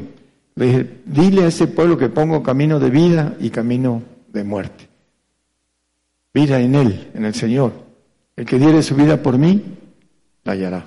Le 0.57 0.67
dije, 0.67 1.01
dile 1.05 1.45
a 1.45 1.49
ese 1.49 1.67
pueblo 1.67 1.97
que 1.99 2.09
pongo 2.09 2.43
camino 2.43 2.79
de 2.79 2.91
vida 2.91 3.37
y 3.41 3.51
camino 3.51 4.03
de 4.29 4.45
muerte. 4.45 4.89
Vida 6.33 6.61
en 6.61 6.75
Él, 6.75 7.11
en 7.15 7.25
el 7.25 7.35
Señor. 7.35 7.84
El 8.37 8.47
que 8.47 8.59
diere 8.59 8.83
su 8.83 8.95
vida 8.95 9.23
por 9.23 9.39
mí, 9.39 9.63
la 10.45 10.53
hallará. 10.53 10.87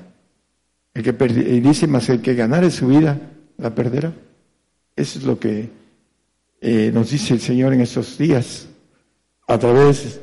El 0.93 1.03
que 1.03 1.25
y 1.25 1.59
dice 1.59 1.87
más, 1.87 2.09
el 2.09 2.21
que 2.21 2.33
ganare 2.33 2.71
su 2.71 2.87
vida, 2.87 3.19
la 3.57 3.73
perderá. 3.73 4.13
Eso 4.95 5.19
es 5.19 5.25
lo 5.25 5.39
que 5.39 5.69
eh, 6.59 6.91
nos 6.93 7.11
dice 7.11 7.33
el 7.33 7.39
Señor 7.39 7.73
en 7.73 7.81
estos 7.81 8.17
días, 8.17 8.67
a 9.47 9.57
través 9.57 10.19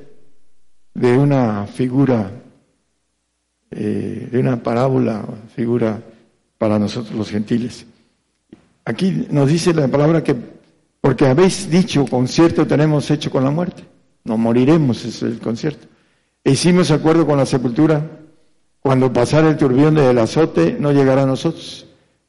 de 0.92 1.16
una 1.16 1.66
figura, 1.66 2.30
eh, 3.70 4.28
de 4.30 4.38
una 4.38 4.62
parábola, 4.62 5.24
figura 5.54 6.02
para 6.58 6.78
nosotros 6.78 7.14
los 7.14 7.30
gentiles. 7.30 7.86
Aquí 8.84 9.26
nos 9.30 9.48
dice 9.48 9.72
la 9.72 9.88
palabra 9.88 10.22
que 10.22 10.36
porque 11.00 11.26
habéis 11.26 11.70
dicho 11.70 12.06
concierto 12.06 12.66
tenemos 12.66 13.10
hecho 13.10 13.30
con 13.30 13.44
la 13.44 13.50
muerte, 13.50 13.84
no 14.24 14.38
moriremos, 14.38 15.04
es 15.04 15.22
el 15.22 15.38
concierto. 15.38 15.86
Hicimos 16.44 16.90
acuerdo 16.90 17.26
con 17.26 17.38
la 17.38 17.46
sepultura, 17.46 18.06
cuando 18.80 19.10
pasara 19.10 19.48
el 19.48 19.56
turbión 19.56 19.94
del 19.94 20.18
azote 20.18 20.76
no 20.78 20.92
llegará 20.92 21.22
a 21.22 21.26
nosotros, 21.26 21.86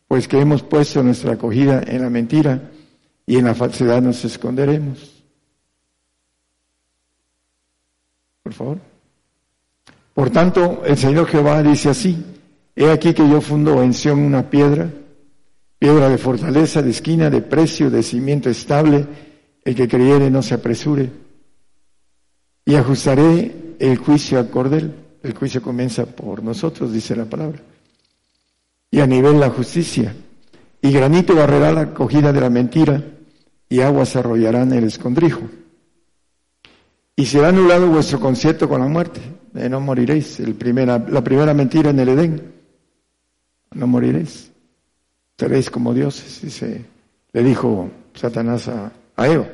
pues 0.08 0.30
que 0.30 0.40
hemos 0.40 0.64
puesto 0.64 1.04
nuestra 1.04 1.34
acogida 1.34 1.84
en 1.86 2.02
la 2.02 2.10
mentira 2.10 2.72
y 3.26 3.36
en 3.36 3.46
la 3.46 3.54
falsedad 3.54 4.02
nos 4.02 4.24
esconderemos. 4.24 5.22
Por 8.42 8.54
favor. 8.54 8.78
Por 10.14 10.30
tanto, 10.30 10.84
el 10.86 10.98
Señor 10.98 11.28
Jehová 11.28 11.62
dice 11.62 11.90
así, 11.90 12.24
He 12.74 12.90
aquí 12.90 13.14
que 13.14 13.28
yo 13.28 13.42
fundo 13.42 13.84
en 13.84 13.94
Sion 13.94 14.20
una 14.20 14.50
piedra, 14.50 14.90
piedra 15.78 16.08
de 16.08 16.18
fortaleza, 16.18 16.82
de 16.82 16.92
esquina, 16.92 17.30
de 17.30 17.42
precio, 17.42 17.90
de 17.90 18.02
cimiento 18.02 18.50
estable, 18.50 19.06
el 19.66 19.76
que 19.76 19.90
creyere 19.90 20.30
no 20.30 20.42
se 20.42 20.54
apresure. 20.54 21.10
Y 22.64 22.76
ajustaré 22.76 23.65
el 23.80 23.98
juicio 23.98 24.40
al 24.40 24.50
cordel. 24.50 24.94
El 25.24 25.34
juicio 25.34 25.62
comienza 25.62 26.06
por 26.06 26.44
nosotros, 26.44 26.94
dice 26.94 27.16
la 27.16 27.26
palabra. 27.26 27.60
Y 28.92 29.00
a 29.00 29.08
nivel 29.08 29.40
la 29.40 29.50
justicia. 29.50 30.16
Y 30.82 30.92
granito 30.92 31.36
barrerá 31.36 31.72
la 31.72 31.82
acogida 31.82 32.32
de 32.32 32.42
la 32.42 32.50
mentira, 32.50 33.04
y 33.68 33.82
aguas 33.82 34.16
arrollarán 34.16 34.72
el 34.74 34.84
escondrijo. 34.84 35.42
Y 37.16 37.26
será 37.26 37.50
anulado 37.50 37.88
vuestro 37.88 38.20
concierto 38.20 38.70
con 38.70 38.82
la 38.82 38.88
muerte. 38.88 39.22
De 39.52 39.70
no 39.70 39.80
moriréis. 39.80 40.40
El 40.40 40.54
primera, 40.54 41.00
la 41.00 41.24
primera 41.24 41.54
mentira 41.54 41.90
en 41.90 42.00
el 42.00 42.10
Edén 42.10 42.54
no 43.74 43.88
moriréis. 43.88 44.52
Seréis 45.38 45.70
como 45.70 45.94
dioses, 45.94 46.42
dice, 46.42 46.86
le 47.34 47.44
dijo 47.44 47.90
Satanás 48.14 48.68
a, 48.68 48.92
a 49.16 49.28
Eva. 49.28 49.48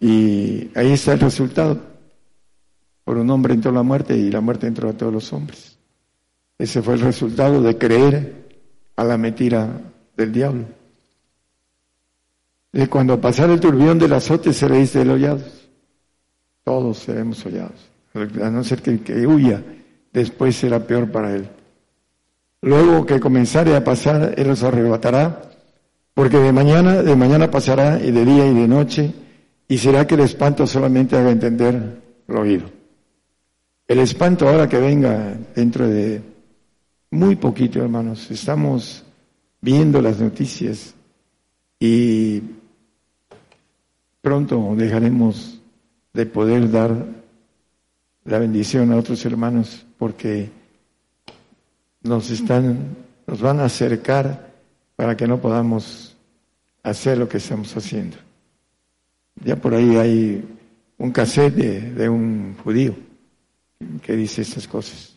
Y 0.00 0.70
ahí 0.74 0.92
está 0.92 1.12
el 1.12 1.20
resultado. 1.20 1.91
Por 3.04 3.18
un 3.18 3.30
hombre 3.30 3.54
entró 3.54 3.72
la 3.72 3.82
muerte 3.82 4.16
y 4.16 4.30
la 4.30 4.40
muerte 4.40 4.66
entró 4.66 4.88
a 4.88 4.92
todos 4.92 5.12
los 5.12 5.32
hombres. 5.32 5.78
Ese 6.58 6.82
fue 6.82 6.94
el 6.94 7.00
resultado 7.00 7.62
de 7.62 7.76
creer 7.76 8.48
a 8.96 9.04
la 9.04 9.18
mentira 9.18 9.80
del 10.16 10.32
diablo. 10.32 10.64
Y 12.72 12.86
cuando 12.86 13.20
pasara 13.20 13.52
el 13.52 13.60
turbión 13.60 13.98
del 13.98 14.12
azote 14.12 14.52
seréis 14.52 14.92
delollados. 14.92 15.68
Todos 16.64 16.98
seremos 16.98 17.44
hollados. 17.44 17.90
A 18.14 18.50
no 18.50 18.62
ser 18.62 18.82
que 18.82 19.26
huya, 19.26 19.62
después 20.12 20.56
será 20.56 20.86
peor 20.86 21.10
para 21.10 21.34
él. 21.34 21.48
Luego 22.62 23.04
que 23.04 23.18
comenzare 23.18 23.74
a 23.74 23.82
pasar, 23.82 24.34
Él 24.36 24.46
los 24.46 24.62
arrebatará, 24.62 25.50
porque 26.14 26.38
de 26.38 26.52
mañana, 26.52 27.02
de 27.02 27.16
mañana 27.16 27.50
pasará, 27.50 28.00
y 28.00 28.12
de 28.12 28.24
día 28.24 28.46
y 28.46 28.54
de 28.54 28.68
noche, 28.68 29.12
y 29.66 29.78
será 29.78 30.06
que 30.06 30.14
el 30.14 30.20
espanto 30.20 30.66
solamente 30.66 31.16
haga 31.16 31.32
entender 31.32 32.00
lo 32.28 32.40
oído. 32.40 32.81
El 33.92 33.98
espanto 33.98 34.48
ahora 34.48 34.70
que 34.70 34.78
venga 34.78 35.36
dentro 35.54 35.86
de 35.86 36.22
muy 37.10 37.36
poquito, 37.36 37.82
hermanos, 37.82 38.30
estamos 38.30 39.04
viendo 39.60 40.00
las 40.00 40.18
noticias 40.18 40.94
y 41.78 42.40
pronto 44.22 44.74
dejaremos 44.78 45.60
de 46.14 46.24
poder 46.24 46.70
dar 46.70 47.04
la 48.24 48.38
bendición 48.38 48.90
a 48.92 48.96
otros 48.96 49.26
hermanos 49.26 49.84
porque 49.98 50.48
nos 52.02 52.30
están, 52.30 52.96
nos 53.26 53.42
van 53.42 53.60
a 53.60 53.66
acercar 53.66 54.54
para 54.96 55.18
que 55.18 55.26
no 55.26 55.38
podamos 55.38 56.16
hacer 56.82 57.18
lo 57.18 57.28
que 57.28 57.36
estamos 57.36 57.76
haciendo. 57.76 58.16
Ya 59.44 59.56
por 59.56 59.74
ahí 59.74 59.96
hay 59.96 60.48
un 60.96 61.10
cassette 61.10 61.92
de, 61.94 62.08
un 62.08 62.56
judío 62.64 63.11
que 64.02 64.16
dice 64.16 64.42
estas 64.42 64.66
cosas. 64.66 65.16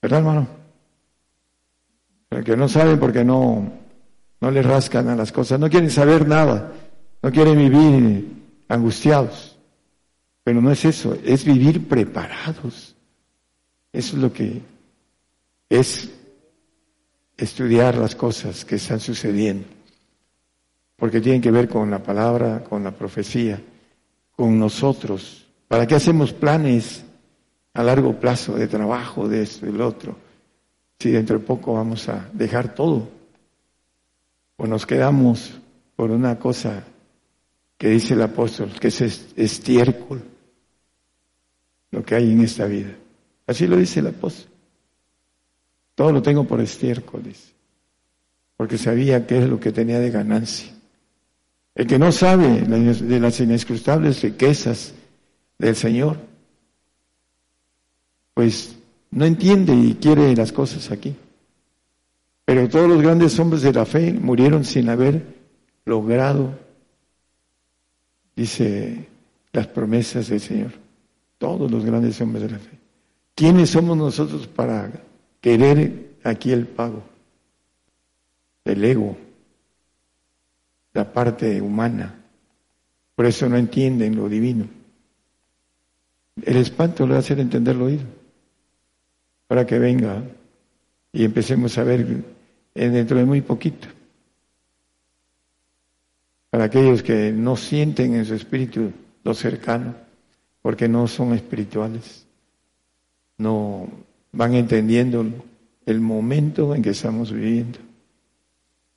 ¿Verdad, 0.00 0.20
hermano? 0.20 0.48
Pero 2.28 2.44
que 2.44 2.56
no 2.56 2.68
saben 2.68 2.98
porque 2.98 3.24
no, 3.24 3.72
no 4.40 4.50
le 4.50 4.62
rascan 4.62 5.08
a 5.08 5.16
las 5.16 5.30
cosas, 5.32 5.60
no 5.60 5.70
quieren 5.70 5.90
saber 5.90 6.26
nada, 6.26 6.72
no 7.22 7.30
quieren 7.30 7.58
vivir 7.58 8.32
angustiados. 8.68 9.56
Pero 10.44 10.60
no 10.60 10.72
es 10.72 10.84
eso, 10.84 11.16
es 11.24 11.44
vivir 11.44 11.86
preparados. 11.86 12.96
Eso 13.92 14.16
es 14.16 14.22
lo 14.22 14.32
que 14.32 14.60
es 15.68 16.10
estudiar 17.36 17.96
las 17.96 18.14
cosas 18.14 18.64
que 18.64 18.76
están 18.76 19.00
sucediendo. 19.00 19.66
porque 20.96 21.20
tienen 21.20 21.42
que 21.42 21.50
ver 21.50 21.68
con 21.68 21.90
la 21.90 22.00
palabra, 22.00 22.62
con 22.62 22.84
la 22.84 22.92
profecía, 22.92 23.60
con 24.36 24.56
nosotros. 24.56 25.44
¿Para 25.66 25.84
qué 25.84 25.96
hacemos 25.96 26.32
planes 26.32 27.04
a 27.74 27.82
largo 27.82 28.18
plazo 28.18 28.54
de 28.54 28.68
trabajo, 28.68 29.28
de 29.28 29.42
esto 29.42 29.66
y 29.66 29.72
lo 29.72 29.88
otro? 29.88 30.16
Si 30.98 31.10
dentro 31.10 31.38
de 31.38 31.44
poco 31.44 31.74
vamos 31.74 32.08
a 32.08 32.28
dejar 32.32 32.74
todo, 32.74 33.08
o 34.56 34.66
nos 34.66 34.86
quedamos 34.86 35.52
por 35.96 36.10
una 36.10 36.38
cosa 36.38 36.84
que 37.76 37.88
dice 37.88 38.14
el 38.14 38.22
apóstol, 38.22 38.70
que 38.78 38.88
es 38.88 39.00
estiércol, 39.36 40.22
lo 41.90 42.04
que 42.04 42.14
hay 42.14 42.30
en 42.30 42.40
esta 42.42 42.66
vida. 42.66 42.94
Así 43.46 43.66
lo 43.66 43.76
dice 43.76 44.00
el 44.00 44.06
apóstol. 44.08 44.50
Todo 45.94 46.12
lo 46.12 46.22
tengo 46.22 46.44
por 46.44 46.60
estiércol, 46.60 47.22
dice, 47.24 47.52
porque 48.56 48.78
sabía 48.78 49.26
qué 49.26 49.38
es 49.38 49.48
lo 49.48 49.60
que 49.60 49.72
tenía 49.72 49.98
de 49.98 50.10
ganancia. 50.10 50.72
El 51.74 51.86
que 51.86 51.98
no 51.98 52.12
sabe 52.12 52.60
de 52.62 53.20
las 53.20 53.40
inescrutables 53.40 54.22
riquezas 54.22 54.94
del 55.58 55.74
Señor, 55.74 56.18
pues 58.34 58.76
no 59.10 59.24
entiende 59.24 59.74
y 59.74 59.94
quiere 59.94 60.34
las 60.34 60.52
cosas 60.52 60.90
aquí. 60.90 61.14
Pero 62.44 62.68
todos 62.68 62.88
los 62.88 63.02
grandes 63.02 63.38
hombres 63.38 63.62
de 63.62 63.72
la 63.72 63.84
fe 63.84 64.12
murieron 64.12 64.64
sin 64.64 64.88
haber 64.88 65.24
logrado, 65.84 66.58
dice, 68.34 69.08
las 69.52 69.66
promesas 69.68 70.28
del 70.28 70.40
Señor. 70.40 70.72
Todos 71.38 71.70
los 71.70 71.84
grandes 71.84 72.20
hombres 72.20 72.44
de 72.44 72.50
la 72.50 72.58
fe. 72.58 72.78
¿Quiénes 73.34 73.70
somos 73.70 73.96
nosotros 73.96 74.46
para 74.46 74.90
querer 75.40 76.16
aquí 76.24 76.52
el 76.52 76.66
pago? 76.66 77.02
El 78.64 78.84
ego, 78.84 79.16
la 80.92 81.12
parte 81.12 81.60
humana. 81.60 82.14
Por 83.14 83.26
eso 83.26 83.48
no 83.48 83.56
entienden 83.56 84.16
lo 84.16 84.28
divino. 84.28 84.66
El 86.40 86.56
espanto 86.56 87.06
le 87.06 87.16
hacer 87.16 87.40
entender 87.40 87.76
lo 87.76 87.86
oído. 87.86 88.21
Para 89.52 89.66
que 89.66 89.78
venga 89.78 90.22
y 91.12 91.26
empecemos 91.26 91.76
a 91.76 91.84
ver 91.84 92.24
dentro 92.74 93.18
de 93.18 93.26
muy 93.26 93.42
poquito. 93.42 93.86
Para 96.48 96.64
aquellos 96.64 97.02
que 97.02 97.30
no 97.32 97.54
sienten 97.54 98.14
en 98.14 98.24
su 98.24 98.32
espíritu 98.32 98.90
lo 99.22 99.34
cercano, 99.34 99.94
porque 100.62 100.88
no 100.88 101.06
son 101.06 101.34
espirituales, 101.34 102.26
no 103.36 103.90
van 104.32 104.54
entendiendo 104.54 105.22
el 105.84 106.00
momento 106.00 106.74
en 106.74 106.80
que 106.80 106.88
estamos 106.88 107.30
viviendo. 107.30 107.78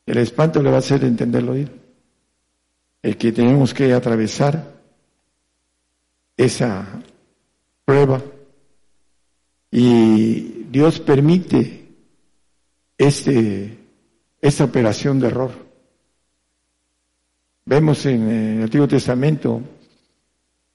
El 0.06 0.20
espanto 0.20 0.64
le 0.64 0.70
va 0.70 0.78
a 0.78 0.80
hacer 0.80 1.04
entender 1.04 1.44
lo 1.44 1.52
oído 1.52 1.72
el 3.02 3.18
que 3.18 3.34
tenemos 3.34 3.74
que 3.74 3.92
atravesar 3.92 4.72
esa 6.38 6.88
prueba 7.84 8.22
y 9.78 10.68
Dios 10.72 11.02
permite 11.02 11.86
este, 12.98 13.78
esta 14.40 14.64
operación 14.64 15.20
de 15.20 15.28
error. 15.28 15.52
Vemos 17.66 18.06
en 18.06 18.30
el 18.30 18.64
Antiguo 18.64 18.88
Testamento 18.88 19.62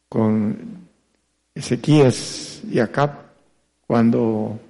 con 0.06 0.86
Ezequías 1.54 2.60
y 2.70 2.78
Acab 2.78 3.12
cuando 3.86 4.60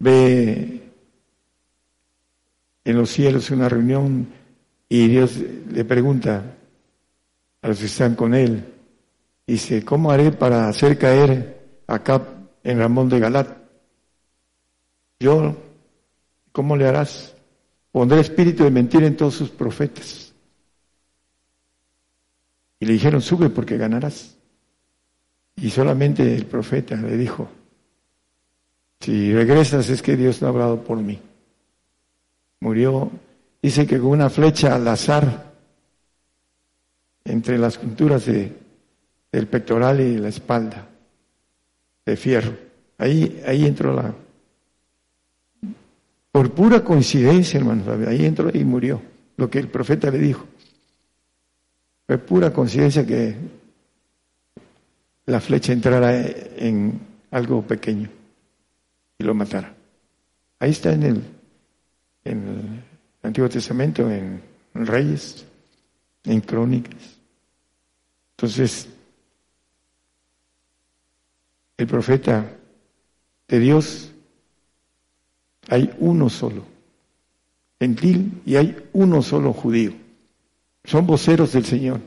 ve 0.00 0.90
en 2.84 2.96
los 2.96 3.08
cielos 3.08 3.52
una 3.52 3.68
reunión 3.68 4.26
y 4.88 5.06
Dios 5.06 5.36
le 5.70 5.84
pregunta, 5.84 6.56
a 7.62 7.68
los 7.68 7.78
que 7.78 7.86
están 7.86 8.16
con 8.16 8.34
él. 8.34 8.64
Dice, 9.46 9.84
¿cómo 9.84 10.10
haré 10.10 10.32
para 10.32 10.66
hacer 10.66 10.98
caer 10.98 11.82
acá 11.86 12.33
en 12.64 12.78
Ramón 12.78 13.08
de 13.08 13.20
Galat? 13.20 13.56
Yo, 15.20 15.56
¿cómo 16.50 16.76
le 16.76 16.88
harás? 16.88 17.34
Pondré 17.92 18.20
espíritu 18.20 18.64
de 18.64 18.70
mentira 18.70 19.06
en 19.06 19.16
todos 19.16 19.34
sus 19.34 19.50
profetas. 19.50 20.34
Y 22.80 22.86
le 22.86 22.94
dijeron, 22.94 23.22
sube 23.22 23.50
porque 23.50 23.76
ganarás. 23.76 24.36
Y 25.56 25.70
solamente 25.70 26.34
el 26.34 26.46
profeta 26.46 26.96
le 26.96 27.16
dijo, 27.16 27.48
si 29.00 29.32
regresas 29.32 29.88
es 29.90 30.02
que 30.02 30.16
Dios 30.16 30.40
no 30.42 30.48
ha 30.48 30.50
hablado 30.50 30.82
por 30.82 30.98
mí. 30.98 31.20
Murió, 32.60 33.10
dice 33.62 33.86
que 33.86 33.98
con 33.98 34.08
una 34.08 34.30
flecha 34.30 34.74
al 34.74 34.88
azar 34.88 35.52
entre 37.24 37.58
las 37.58 37.76
junturas 37.76 38.26
de, 38.26 38.52
del 39.30 39.46
pectoral 39.46 40.00
y 40.00 40.16
la 40.16 40.28
espalda, 40.28 40.88
de 42.04 42.16
fierro. 42.16 42.56
Ahí, 42.98 43.42
ahí 43.46 43.66
entró 43.66 43.94
la... 43.94 44.14
Por 46.32 46.50
pura 46.50 46.82
coincidencia, 46.82 47.58
hermanos, 47.58 47.86
ahí 48.08 48.24
entró 48.24 48.50
y 48.52 48.64
murió, 48.64 49.00
lo 49.36 49.48
que 49.48 49.60
el 49.60 49.68
profeta 49.68 50.10
le 50.10 50.18
dijo. 50.18 50.44
Fue 52.06 52.18
pura 52.18 52.52
coincidencia 52.52 53.06
que 53.06 53.36
la 55.26 55.40
flecha 55.40 55.72
entrara 55.72 56.26
en 56.56 57.00
algo 57.30 57.62
pequeño 57.62 58.10
y 59.18 59.24
lo 59.24 59.34
matara. 59.34 59.74
Ahí 60.58 60.70
está 60.70 60.92
en 60.92 61.02
el, 61.04 61.22
en 62.24 62.48
el 62.48 62.84
Antiguo 63.22 63.48
Testamento, 63.48 64.10
en 64.10 64.42
Reyes, 64.74 65.46
en 66.24 66.40
Crónicas. 66.40 67.18
Entonces, 68.36 68.88
el 71.76 71.86
profeta 71.86 72.56
de 73.48 73.58
Dios, 73.58 74.12
hay 75.68 75.92
uno 75.98 76.28
solo, 76.28 76.64
gentil, 77.78 78.42
y 78.44 78.56
hay 78.56 78.76
uno 78.92 79.22
solo 79.22 79.52
judío. 79.52 79.92
Son 80.84 81.06
voceros 81.06 81.52
del 81.52 81.64
Señor. 81.64 82.00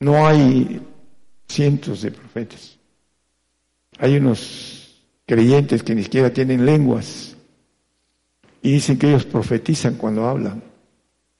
No 0.00 0.26
hay 0.26 0.80
cientos 1.46 2.02
de 2.02 2.10
profetas. 2.10 2.76
Hay 3.98 4.16
unos 4.16 5.02
creyentes 5.26 5.82
que 5.82 5.94
ni 5.94 6.02
siquiera 6.02 6.32
tienen 6.32 6.64
lenguas 6.64 7.36
y 8.62 8.72
dicen 8.72 8.98
que 8.98 9.08
ellos 9.08 9.24
profetizan 9.24 9.94
cuando 9.94 10.26
hablan. 10.26 10.62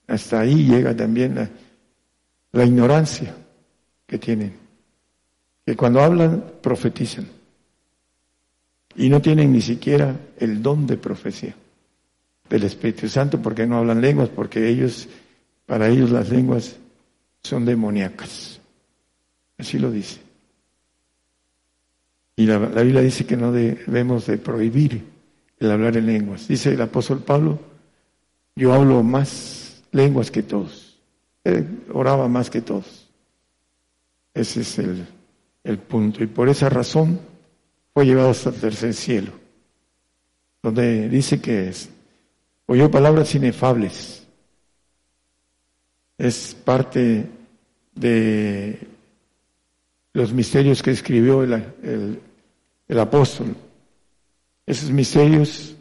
Hasta 0.07 0.41
ahí 0.41 0.65
llega 0.65 0.97
también 0.97 1.35
la 1.35 1.51
la 2.53 2.65
ignorancia 2.65 3.35
que 4.07 4.19
tienen, 4.19 4.55
que 5.69 5.77
cuando 5.77 6.01
hablan 6.01 6.43
profetizan 6.63 7.29
y 8.97 9.11
no 9.11 9.21
tienen 9.21 9.53
ni 9.53 9.61
siquiera 9.61 10.19
el 10.39 10.63
don 10.63 10.87
de 10.87 10.97
profecía 10.97 11.55
del 12.49 12.63
Espíritu 12.63 13.07
Santo 13.07 13.43
porque 13.43 13.67
no 13.67 13.77
hablan 13.77 14.01
lenguas, 14.01 14.31
porque 14.31 14.67
ellos, 14.67 15.11
para 15.67 15.91
ellos 15.91 16.11
las 16.11 16.31
lenguas 16.31 16.77
son 17.43 17.67
demoníacas. 17.67 18.63
Así 19.59 19.79
lo 19.79 19.91
dice. 19.91 20.21
Y 22.37 22.47
la, 22.47 22.59
la 22.61 22.81
Biblia 22.81 23.03
dice 23.03 23.27
que 23.27 23.37
no 23.37 23.53
debemos 23.53 24.25
de 24.25 24.39
prohibir 24.39 25.05
el 25.59 25.71
hablar 25.71 25.99
en 25.99 26.07
lenguas. 26.07 26.49
Dice 26.49 26.73
el 26.73 26.81
apóstol 26.81 27.19
Pablo, 27.19 27.59
yo 28.57 28.73
hablo 28.73 29.03
más 29.03 29.83
lenguas 29.93 30.31
que 30.31 30.43
todos 30.43 30.89
oraba 31.93 32.27
más 32.27 32.49
que 32.49 32.63
todos. 32.63 33.07
Ese 34.33 34.63
es 34.63 34.79
el, 34.79 35.07
el 35.65 35.79
punto. 35.79 36.23
Y 36.23 36.27
por 36.27 36.49
esa 36.49 36.69
razón 36.69 37.21
fue 37.93 38.07
llevado 38.07 38.31
hasta 38.31 38.51
el 38.51 38.57
tercer 38.57 38.95
cielo, 38.95 39.33
donde 40.63 41.09
dice 41.09 41.41
que 41.41 41.69
es, 41.69 41.91
oyó 42.67 42.91
palabras 42.91 43.35
inefables. 43.35 44.27
Es 46.17 46.57
parte 46.65 47.27
de 47.95 48.79
los 50.13 50.33
misterios 50.33 50.83
que 50.83 50.91
escribió 50.91 51.43
el, 51.43 51.53
el, 51.53 52.21
el 52.89 52.99
apóstol. 52.99 53.55
Esos 54.67 54.91
misterios 54.91 55.75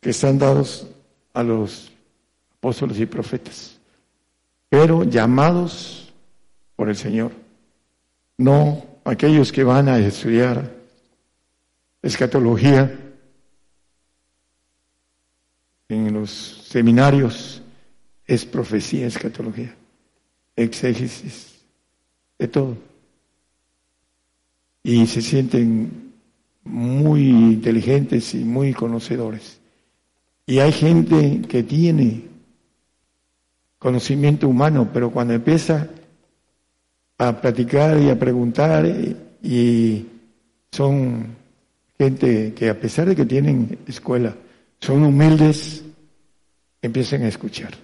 que 0.00 0.10
están 0.10 0.38
dados 0.38 0.86
a 1.32 1.42
los 1.42 1.90
apóstoles 2.58 2.98
y 3.00 3.06
profetas 3.06 3.74
pero 4.74 5.04
llamados 5.04 6.12
por 6.74 6.88
el 6.88 6.96
Señor, 6.96 7.30
no 8.36 8.84
aquellos 9.04 9.52
que 9.52 9.64
van 9.64 9.88
a 9.88 9.98
estudiar 9.98 10.72
escatología 12.02 12.98
en 15.88 16.12
los 16.12 16.30
seminarios, 16.30 17.62
es 18.26 18.44
profecía, 18.46 19.06
escatología, 19.06 19.74
exégesis, 20.56 21.60
de 22.38 22.48
todo. 22.48 22.76
Y 24.82 25.06
se 25.06 25.22
sienten 25.22 26.12
muy 26.64 27.28
inteligentes 27.28 28.34
y 28.34 28.38
muy 28.38 28.72
conocedores. 28.72 29.60
Y 30.46 30.58
hay 30.58 30.72
gente 30.72 31.42
que 31.48 31.62
tiene 31.62 32.22
conocimiento 33.78 34.48
humano, 34.48 34.88
pero 34.92 35.10
cuando 35.10 35.34
empieza 35.34 35.88
a 37.18 37.40
platicar 37.40 38.00
y 38.00 38.10
a 38.10 38.18
preguntar 38.18 38.86
y 39.42 40.06
son 40.70 41.36
gente 41.98 42.52
que 42.54 42.68
a 42.68 42.78
pesar 42.78 43.08
de 43.08 43.16
que 43.16 43.24
tienen 43.24 43.78
escuela, 43.86 44.34
son 44.80 45.04
humildes, 45.04 45.84
empiezan 46.82 47.22
a 47.22 47.28
escuchar. 47.28 47.74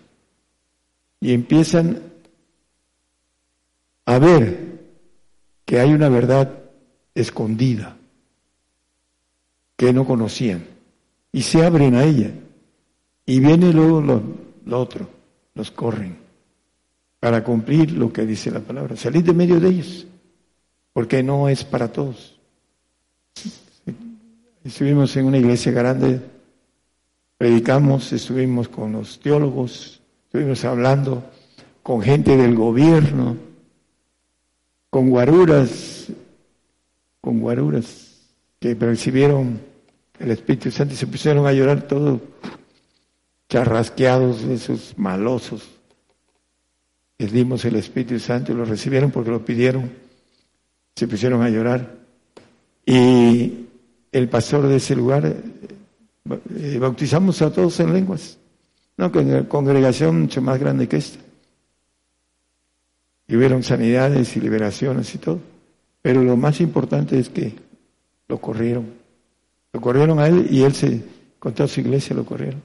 Y 1.21 1.33
empiezan 1.33 2.03
a 4.07 4.19
ver 4.19 4.81
que 5.65 5.79
hay 5.79 5.93
una 5.93 6.09
verdad 6.09 6.61
escondida 7.15 7.97
que 9.77 9.93
no 9.93 10.07
conocían 10.07 10.65
y 11.33 11.43
se 11.43 11.65
abren 11.65 11.95
a 11.95 12.05
ella 12.05 12.31
y 13.25 13.41
viene 13.41 13.73
luego 13.73 14.01
lo, 14.01 14.79
otro, 14.79 15.09
los 15.55 15.71
corren 15.71 16.19
para 17.21 17.45
cumplir 17.45 17.93
lo 17.93 18.13
que 18.13 18.25
dice 18.25 18.51
la 18.51 18.61
palabra, 18.61 18.97
salir 18.97 19.23
de 19.23 19.35
medio 19.35 19.61
de 19.61 19.69
ellos, 19.69 20.07
porque 20.93 21.23
no 21.23 21.49
es 21.49 21.65
para 21.65 21.93
todos. 21.93 22.41
Estuvimos 24.65 25.15
en 25.17 25.27
una 25.27 25.39
iglesia 25.39 25.71
grande, 25.71 26.21
predicamos, 27.37 28.13
estuvimos 28.13 28.69
con 28.69 28.93
los 28.93 29.21
teólogos, 29.21 30.01
estuvimos 30.25 30.65
hablando 30.65 31.23
con 31.83 32.01
gente 32.01 32.37
del 32.37 32.55
gobierno, 32.55 33.37
con 34.89 35.11
guaruras, 35.11 36.09
con 37.21 37.41
guaruras 37.41 38.29
que 38.59 38.75
recibieron 38.75 39.61
el 40.19 40.31
Espíritu 40.31 40.71
Santo 40.71 40.95
y 40.95 40.97
se 40.97 41.07
pusieron 41.07 41.47
a 41.47 41.53
llorar 41.53 41.83
todos 41.83 42.21
charrasqueados, 43.49 44.43
esos 44.43 44.97
malosos. 44.97 45.80
Les 47.21 47.31
dimos 47.31 47.63
el 47.67 47.77
Espíritu 47.77 48.19
Santo 48.19 48.51
y 48.51 48.55
lo 48.55 48.65
recibieron 48.65 49.11
porque 49.11 49.31
lo 49.31 49.45
pidieron, 49.45 49.91
se 50.97 51.07
pusieron 51.07 51.43
a 51.43 51.51
llorar. 51.51 51.99
Y 52.87 53.67
el 54.11 54.29
pastor 54.31 54.67
de 54.67 54.77
ese 54.77 54.97
lugar, 54.97 55.27
eh, 55.27 56.79
bautizamos 56.81 57.43
a 57.43 57.53
todos 57.53 57.79
en 57.81 57.93
lenguas, 57.93 58.39
no 58.97 59.13
con 59.13 59.27
una 59.29 59.47
congregación 59.47 60.23
mucho 60.23 60.41
más 60.41 60.59
grande 60.59 60.89
que 60.89 60.97
esta. 60.97 61.19
Y 63.29 63.37
hubieron 63.37 63.63
sanidades 63.65 64.35
y 64.39 64.41
liberaciones 64.41 65.15
y 65.15 65.19
todo. 65.19 65.41
Pero 66.01 66.23
lo 66.23 66.39
más 66.39 66.59
importante 66.63 67.19
es 67.19 67.29
que 67.29 67.53
lo 68.29 68.41
corrieron. 68.41 68.95
Lo 69.75 69.81
corrieron 69.83 70.21
a 70.21 70.27
él 70.27 70.47
y 70.49 70.63
él 70.63 70.73
se, 70.73 71.03
con 71.39 71.53
toda 71.53 71.69
su 71.69 71.81
iglesia 71.81 72.17
lo 72.17 72.25
corrieron. 72.25 72.63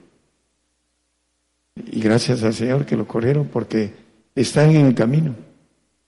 Y 1.74 2.00
gracias 2.00 2.42
al 2.42 2.54
Señor 2.54 2.86
que 2.86 2.96
lo 2.96 3.06
corrieron 3.06 3.48
porque 3.48 4.05
están 4.36 4.70
en 4.70 4.86
el 4.86 4.94
camino. 4.94 5.34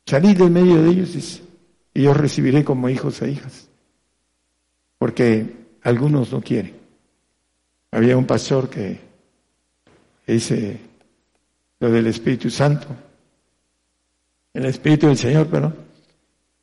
Salid 0.06 0.38
del 0.38 0.50
medio 0.50 0.80
de 0.82 0.90
ellos 0.90 1.42
y 1.92 2.02
yo 2.02 2.14
recibiré 2.14 2.64
como 2.64 2.88
hijos 2.88 3.20
e 3.22 3.32
hijas 3.32 3.68
porque 4.98 5.46
algunos 5.82 6.32
no 6.32 6.40
quieren. 6.40 6.74
Había 7.92 8.16
un 8.16 8.26
pastor 8.26 8.68
que 8.68 9.00
dice 10.26 10.78
lo 11.80 11.90
del 11.90 12.08
Espíritu 12.08 12.50
Santo, 12.50 12.88
el 14.52 14.66
Espíritu 14.66 15.06
del 15.06 15.16
Señor, 15.16 15.46
pero 15.50 15.72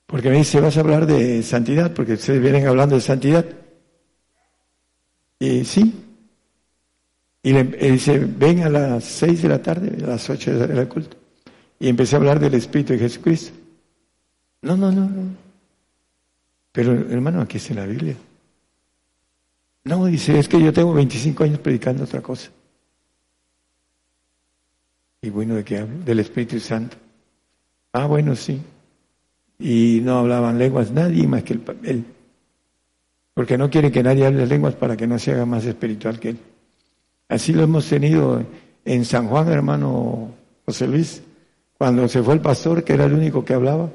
porque 0.05 0.29
me 0.29 0.37
dice, 0.37 0.59
vas 0.59 0.77
a 0.77 0.81
hablar 0.81 1.07
de 1.07 1.41
santidad, 1.41 1.93
porque 1.93 2.13
ustedes 2.13 2.41
vienen 2.41 2.67
hablando 2.67 2.95
de 2.95 3.01
santidad. 3.01 3.45
Y 5.39 5.65
sí. 5.65 6.03
Y 7.41 7.53
le 7.53 7.63
dice, 7.63 8.19
ven 8.19 8.63
a 8.63 8.69
las 8.69 9.03
seis 9.03 9.41
de 9.41 9.49
la 9.49 9.61
tarde, 9.61 10.03
a 10.03 10.07
las 10.07 10.29
ocho 10.29 10.53
del 10.53 10.87
culto. 10.87 11.17
Y 11.79 11.89
empecé 11.89 12.15
a 12.15 12.19
hablar 12.19 12.39
del 12.39 12.53
Espíritu 12.53 12.93
de 12.93 12.99
Jesucristo. 12.99 13.55
No, 14.61 14.75
no, 14.75 14.91
no, 14.91 15.09
no. 15.09 15.45
Pero 16.71 16.91
hermano, 16.93 17.41
aquí 17.41 17.57
está 17.57 17.73
la 17.73 17.85
Biblia. 17.85 18.15
No, 19.85 20.05
dice, 20.05 20.37
es 20.39 20.47
que 20.47 20.61
yo 20.61 20.73
tengo 20.73 20.93
25 20.93 21.43
años 21.43 21.59
predicando 21.59 22.03
otra 22.03 22.21
cosa. 22.21 22.49
¿Y 25.21 25.29
bueno 25.29 25.55
de 25.55 25.63
qué 25.63 25.77
hablo? 25.77 26.03
Del 26.03 26.19
Espíritu 26.19 26.59
Santo. 26.59 26.97
Ah, 27.93 28.07
bueno, 28.07 28.35
sí. 28.35 28.61
Y 29.59 30.01
no 30.03 30.19
hablaban 30.19 30.57
lenguas 30.57 30.91
nadie 30.91 31.27
más 31.27 31.43
que 31.43 31.53
el, 31.53 31.63
él. 31.83 32.05
Porque 33.33 33.57
no 33.57 33.69
quiere 33.69 33.91
que 33.91 34.03
nadie 34.03 34.25
hable 34.25 34.45
lenguas 34.47 34.75
para 34.75 34.97
que 34.97 35.07
no 35.07 35.19
se 35.19 35.31
haga 35.31 35.45
más 35.45 35.65
espiritual 35.65 36.19
que 36.19 36.29
él. 36.29 36.39
Así 37.29 37.53
lo 37.53 37.63
hemos 37.63 37.87
tenido 37.87 38.43
en 38.83 39.05
San 39.05 39.27
Juan, 39.27 39.47
hermano 39.49 40.31
José 40.65 40.87
Luis. 40.87 41.21
Cuando 41.77 42.07
se 42.07 42.23
fue 42.23 42.35
el 42.35 42.41
pastor, 42.41 42.83
que 42.83 42.93
era 42.93 43.05
el 43.05 43.13
único 43.13 43.43
que 43.43 43.53
hablaba, 43.53 43.89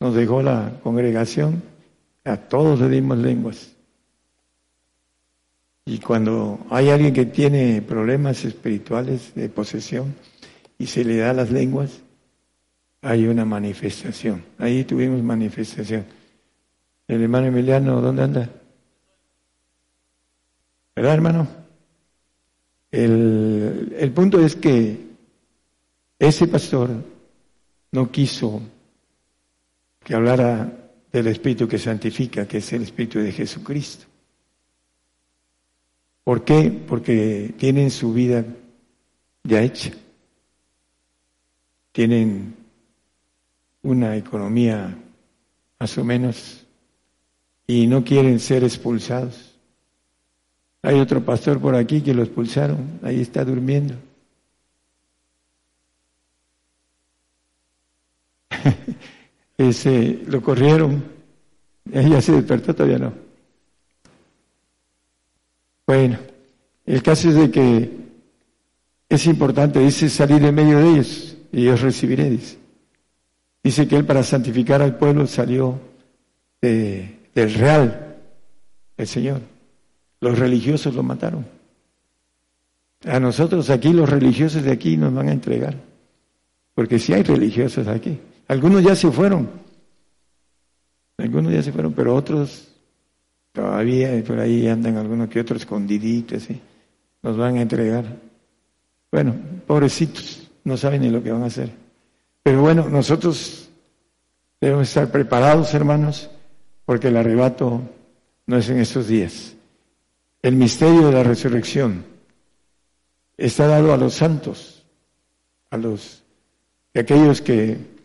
nos 0.00 0.14
dejó 0.14 0.42
la 0.42 0.72
congregación 0.82 1.62
a 2.26 2.36
todos 2.36 2.80
le 2.80 2.88
dimos 2.88 3.18
lenguas. 3.18 3.72
Y 5.84 6.00
cuando 6.00 6.66
hay 6.68 6.90
alguien 6.90 7.14
que 7.14 7.26
tiene 7.26 7.80
problemas 7.80 8.44
espirituales 8.44 9.32
de 9.34 9.48
posesión 9.48 10.14
y 10.78 10.86
se 10.86 11.04
le 11.04 11.18
da 11.18 11.32
las 11.32 11.52
lenguas, 11.52 12.00
hay 13.02 13.28
una 13.28 13.44
manifestación. 13.44 14.42
Ahí 14.58 14.82
tuvimos 14.82 15.22
manifestación. 15.22 16.04
El 17.06 17.22
hermano 17.22 17.46
Emiliano, 17.46 18.00
¿dónde 18.00 18.22
anda? 18.24 18.50
¿Verdad, 20.96 21.14
hermano? 21.14 21.46
El, 22.90 23.94
el 23.96 24.10
punto 24.10 24.40
es 24.40 24.56
que 24.56 25.05
ese 26.18 26.48
pastor 26.48 26.90
no 27.92 28.10
quiso 28.10 28.62
que 30.02 30.14
hablara 30.14 30.90
del 31.12 31.26
Espíritu 31.28 31.66
que 31.66 31.78
santifica, 31.78 32.46
que 32.46 32.58
es 32.58 32.72
el 32.72 32.82
Espíritu 32.82 33.18
de 33.18 33.32
Jesucristo. 33.32 34.06
¿Por 36.24 36.44
qué? 36.44 36.70
Porque 36.86 37.54
tienen 37.56 37.90
su 37.90 38.12
vida 38.12 38.44
ya 39.44 39.62
hecha. 39.62 39.92
Tienen 41.92 42.56
una 43.82 44.16
economía 44.16 44.96
más 45.78 45.98
o 45.98 46.04
menos 46.04 46.66
y 47.66 47.86
no 47.86 48.04
quieren 48.04 48.40
ser 48.40 48.64
expulsados. 48.64 49.54
Hay 50.82 51.00
otro 51.00 51.24
pastor 51.24 51.60
por 51.60 51.74
aquí 51.74 52.00
que 52.00 52.14
lo 52.14 52.22
expulsaron, 52.22 53.00
ahí 53.02 53.20
está 53.20 53.44
durmiendo. 53.44 53.94
Ese, 59.58 60.20
lo 60.26 60.42
corrieron, 60.42 61.02
ella 61.90 62.20
se 62.20 62.32
despertó, 62.32 62.74
todavía 62.74 62.98
no. 62.98 63.12
Bueno, 65.86 66.18
el 66.84 67.02
caso 67.02 67.28
es 67.28 67.36
de 67.36 67.50
que 67.50 67.90
es 69.08 69.26
importante, 69.26 69.78
dice, 69.78 70.10
salir 70.10 70.42
de 70.42 70.52
medio 70.52 70.78
de 70.78 70.90
ellos 70.90 71.36
y 71.52 71.64
yo 71.64 71.76
recibiré, 71.76 72.28
dice. 72.28 72.58
Dice 73.62 73.88
que 73.88 73.96
él 73.96 74.04
para 74.04 74.22
santificar 74.22 74.82
al 74.82 74.96
pueblo 74.96 75.26
salió 75.26 75.80
del 76.60 77.54
real, 77.54 78.16
el 78.96 79.06
Señor. 79.06 79.40
Los 80.20 80.38
religiosos 80.38 80.94
lo 80.94 81.02
mataron. 81.02 81.46
A 83.04 83.20
nosotros 83.20 83.70
aquí, 83.70 83.92
los 83.92 84.08
religiosos 84.08 84.62
de 84.62 84.72
aquí 84.72 84.96
nos 84.96 85.12
van 85.12 85.28
a 85.28 85.32
entregar. 85.32 85.76
Porque 86.74 86.98
si 86.98 87.12
hay 87.12 87.22
religiosos 87.22 87.86
aquí. 87.88 88.18
Algunos 88.48 88.82
ya 88.82 88.94
se 88.94 89.10
fueron. 89.10 89.48
Algunos 91.18 91.52
ya 91.52 91.62
se 91.62 91.72
fueron, 91.72 91.92
pero 91.92 92.14
otros 92.14 92.68
todavía 93.52 94.22
por 94.24 94.38
ahí 94.38 94.68
andan 94.68 94.96
algunos 94.96 95.28
que 95.30 95.40
otros 95.40 95.62
escondiditos, 95.62 96.42
¿sí? 96.42 96.60
nos 97.22 97.36
van 97.36 97.56
a 97.56 97.62
entregar. 97.62 98.04
Bueno, 99.10 99.34
pobrecitos, 99.66 100.46
no 100.64 100.76
saben 100.76 101.00
ni 101.00 101.10
lo 101.10 101.22
que 101.22 101.32
van 101.32 101.42
a 101.42 101.46
hacer. 101.46 101.70
Pero 102.42 102.60
bueno, 102.60 102.88
nosotros 102.88 103.70
debemos 104.60 104.88
estar 104.88 105.10
preparados, 105.10 105.72
hermanos, 105.74 106.30
porque 106.84 107.08
el 107.08 107.16
arrebato 107.16 107.80
no 108.46 108.56
es 108.58 108.68
en 108.68 108.78
estos 108.78 109.08
días. 109.08 109.54
El 110.42 110.54
misterio 110.54 111.06
de 111.06 111.12
la 111.12 111.22
resurrección 111.22 112.04
está 113.36 113.66
dado 113.66 113.92
a 113.92 113.96
los 113.96 114.14
santos, 114.14 114.84
a 115.70 115.76
los 115.76 116.22
a 116.94 117.00
aquellos 117.00 117.42
que 117.42 117.95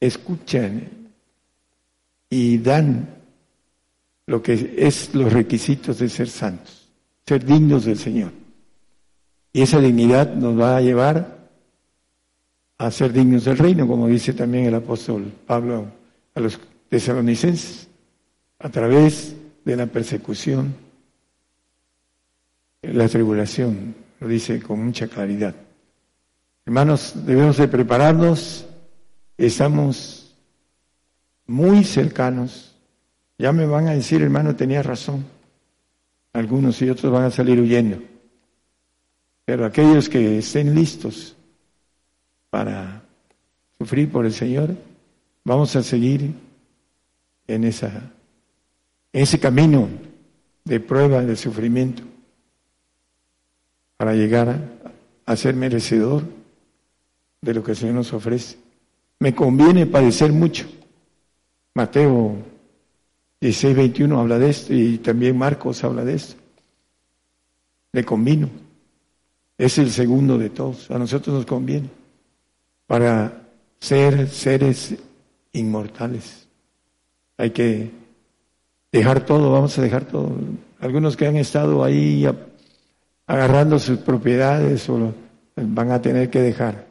escuchan 0.00 0.88
y 2.28 2.58
dan 2.58 3.08
lo 4.26 4.42
que 4.42 4.74
es 4.78 5.14
los 5.14 5.32
requisitos 5.32 5.98
de 5.98 6.08
ser 6.08 6.28
santos, 6.28 6.88
ser 7.26 7.44
dignos 7.44 7.84
del 7.84 7.98
Señor. 7.98 8.32
Y 9.52 9.62
esa 9.62 9.80
dignidad 9.80 10.34
nos 10.34 10.58
va 10.58 10.76
a 10.76 10.80
llevar 10.80 11.48
a 12.78 12.90
ser 12.90 13.12
dignos 13.12 13.44
del 13.44 13.58
reino, 13.58 13.86
como 13.86 14.06
dice 14.06 14.32
también 14.32 14.66
el 14.66 14.74
apóstol 14.74 15.32
Pablo 15.46 15.86
a 16.34 16.40
los 16.40 16.58
tesalonicenses, 16.88 17.88
a 18.58 18.68
través 18.68 19.34
de 19.64 19.76
la 19.76 19.86
persecución, 19.86 20.74
la 22.82 23.08
tribulación, 23.08 23.94
lo 24.20 24.28
dice 24.28 24.62
con 24.62 24.84
mucha 24.84 25.08
claridad. 25.08 25.54
Hermanos, 26.64 27.14
debemos 27.26 27.56
de 27.56 27.68
prepararnos, 27.68 28.66
estamos 29.46 30.34
muy 31.46 31.84
cercanos. 31.84 32.74
Ya 33.38 33.52
me 33.52 33.66
van 33.66 33.88
a 33.88 33.92
decir, 33.92 34.22
hermano, 34.22 34.54
tenía 34.54 34.82
razón. 34.82 35.24
Algunos 36.32 36.80
y 36.82 36.90
otros 36.90 37.12
van 37.12 37.24
a 37.24 37.30
salir 37.30 37.60
huyendo. 37.60 37.98
Pero 39.44 39.64
aquellos 39.64 40.08
que 40.08 40.38
estén 40.38 40.74
listos 40.74 41.36
para 42.50 43.02
sufrir 43.78 44.10
por 44.12 44.26
el 44.26 44.32
Señor, 44.32 44.76
vamos 45.44 45.74
a 45.74 45.82
seguir 45.82 46.34
en, 47.46 47.64
esa, 47.64 48.12
ese 49.12 49.40
camino 49.40 49.88
de 50.64 50.78
prueba, 50.78 51.22
de 51.22 51.34
sufrimiento, 51.34 52.02
para 53.96 54.14
llegar 54.14 54.56
a 55.26 55.36
ser 55.36 55.54
merecedor 55.54 56.22
de 57.40 57.54
lo 57.54 57.64
que 57.64 57.72
el 57.72 57.76
Señor 57.76 57.94
nos 57.94 58.12
ofrece. 58.12 58.69
Me 59.20 59.34
conviene 59.34 59.86
padecer 59.86 60.32
mucho. 60.32 60.66
Mateo 61.74 62.36
16, 63.38 63.76
21 63.76 64.18
habla 64.18 64.38
de 64.38 64.48
esto 64.48 64.72
y 64.74 64.96
también 64.98 65.36
Marcos 65.36 65.84
habla 65.84 66.04
de 66.04 66.14
esto. 66.14 66.40
Le 67.92 68.02
convino. 68.02 68.48
Es 69.58 69.76
el 69.76 69.90
segundo 69.90 70.38
de 70.38 70.48
todos. 70.48 70.90
A 70.90 70.98
nosotros 70.98 71.36
nos 71.36 71.44
conviene 71.44 71.90
para 72.86 73.42
ser 73.78 74.26
seres 74.30 74.96
inmortales. 75.52 76.48
Hay 77.36 77.50
que 77.50 77.90
dejar 78.90 79.26
todo, 79.26 79.52
vamos 79.52 79.78
a 79.78 79.82
dejar 79.82 80.06
todo. 80.06 80.32
Algunos 80.80 81.18
que 81.18 81.26
han 81.26 81.36
estado 81.36 81.84
ahí 81.84 82.26
agarrando 83.26 83.78
sus 83.78 83.98
propiedades 83.98 84.88
o 84.88 85.12
van 85.56 85.92
a 85.92 86.00
tener 86.00 86.30
que 86.30 86.40
dejar 86.40 86.89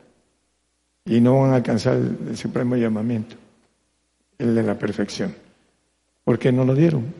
y 1.09 1.19
no 1.19 1.39
van 1.39 1.53
a 1.53 1.55
alcanzar 1.55 1.95
el, 1.95 2.37
supremo 2.37 2.75
llamamiento, 2.75 3.35
el 4.37 4.53
de 4.53 4.61
la 4.61 4.77
perfección, 4.77 5.33
porque 6.23 6.51
no 6.51 6.63
lo 6.63 6.75
dieron. 6.75 7.11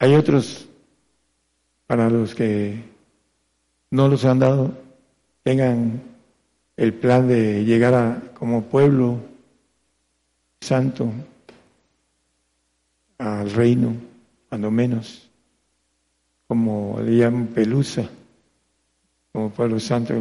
Hay 0.00 0.16
otros 0.16 0.68
para 1.86 2.10
los 2.10 2.34
que 2.34 2.82
no 3.92 4.08
los 4.08 4.24
han 4.24 4.40
dado, 4.40 4.76
tengan 5.44 6.02
el 6.76 6.92
plan 6.92 7.28
de 7.28 7.64
llegar 7.64 7.94
a, 7.94 8.20
como 8.34 8.64
pueblo 8.64 9.20
santo 10.60 11.08
al 13.18 13.48
reino, 13.52 13.94
cuando 14.48 14.72
menos, 14.72 15.30
como 16.48 16.98
le 17.00 17.16
llaman 17.16 17.46
Pelusa, 17.46 18.10
como 19.30 19.50
pueblo 19.50 19.78
santo, 19.78 20.14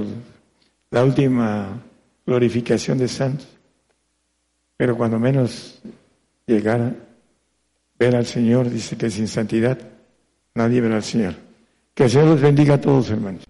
la 0.91 1.03
última 1.03 1.88
glorificación 2.29 2.99
de 2.99 3.07
santos. 3.07 3.47
Pero 4.77 4.95
cuando 4.95 5.17
menos 5.17 5.81
llegara, 6.45 6.93
ver 7.97 8.15
al 8.15 8.25
Señor, 8.27 8.69
dice 8.69 8.95
que 8.95 9.09
sin 9.09 9.27
santidad 9.27 9.79
nadie 10.53 10.79
verá 10.79 10.97
al 10.97 11.03
Señor. 11.03 11.33
Que 11.95 12.03
el 12.03 12.09
Señor 12.11 12.27
los 12.27 12.41
bendiga 12.41 12.75
a 12.75 12.81
todos, 12.81 13.09
hermanos. 13.09 13.43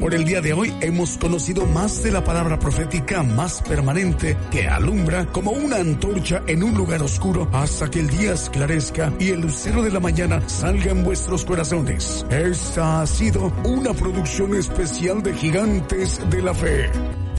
Por 0.00 0.14
el 0.14 0.24
día 0.24 0.40
de 0.40 0.52
hoy 0.52 0.72
hemos 0.80 1.16
conocido 1.18 1.66
más 1.66 2.02
de 2.02 2.12
la 2.12 2.22
palabra 2.22 2.58
profética 2.58 3.22
más 3.22 3.62
permanente 3.62 4.36
que 4.50 4.68
alumbra 4.68 5.26
como 5.26 5.50
una 5.52 5.76
antorcha 5.76 6.42
en 6.46 6.62
un 6.62 6.74
lugar 6.74 7.02
oscuro 7.02 7.48
hasta 7.52 7.90
que 7.90 8.00
el 8.00 8.08
día 8.08 8.34
esclarezca 8.34 9.12
y 9.18 9.30
el 9.30 9.40
lucero 9.40 9.82
de 9.82 9.90
la 9.90 10.00
mañana 10.00 10.46
salga 10.46 10.92
en 10.92 11.04
vuestros 11.04 11.44
corazones. 11.44 12.24
Esta 12.30 13.00
ha 13.00 13.06
sido 13.06 13.50
una 13.64 13.92
producción 13.94 14.54
especial 14.54 15.22
de 15.22 15.32
Gigantes 15.32 16.20
de 16.30 16.42
la 16.42 16.54
Fe. 16.54 16.90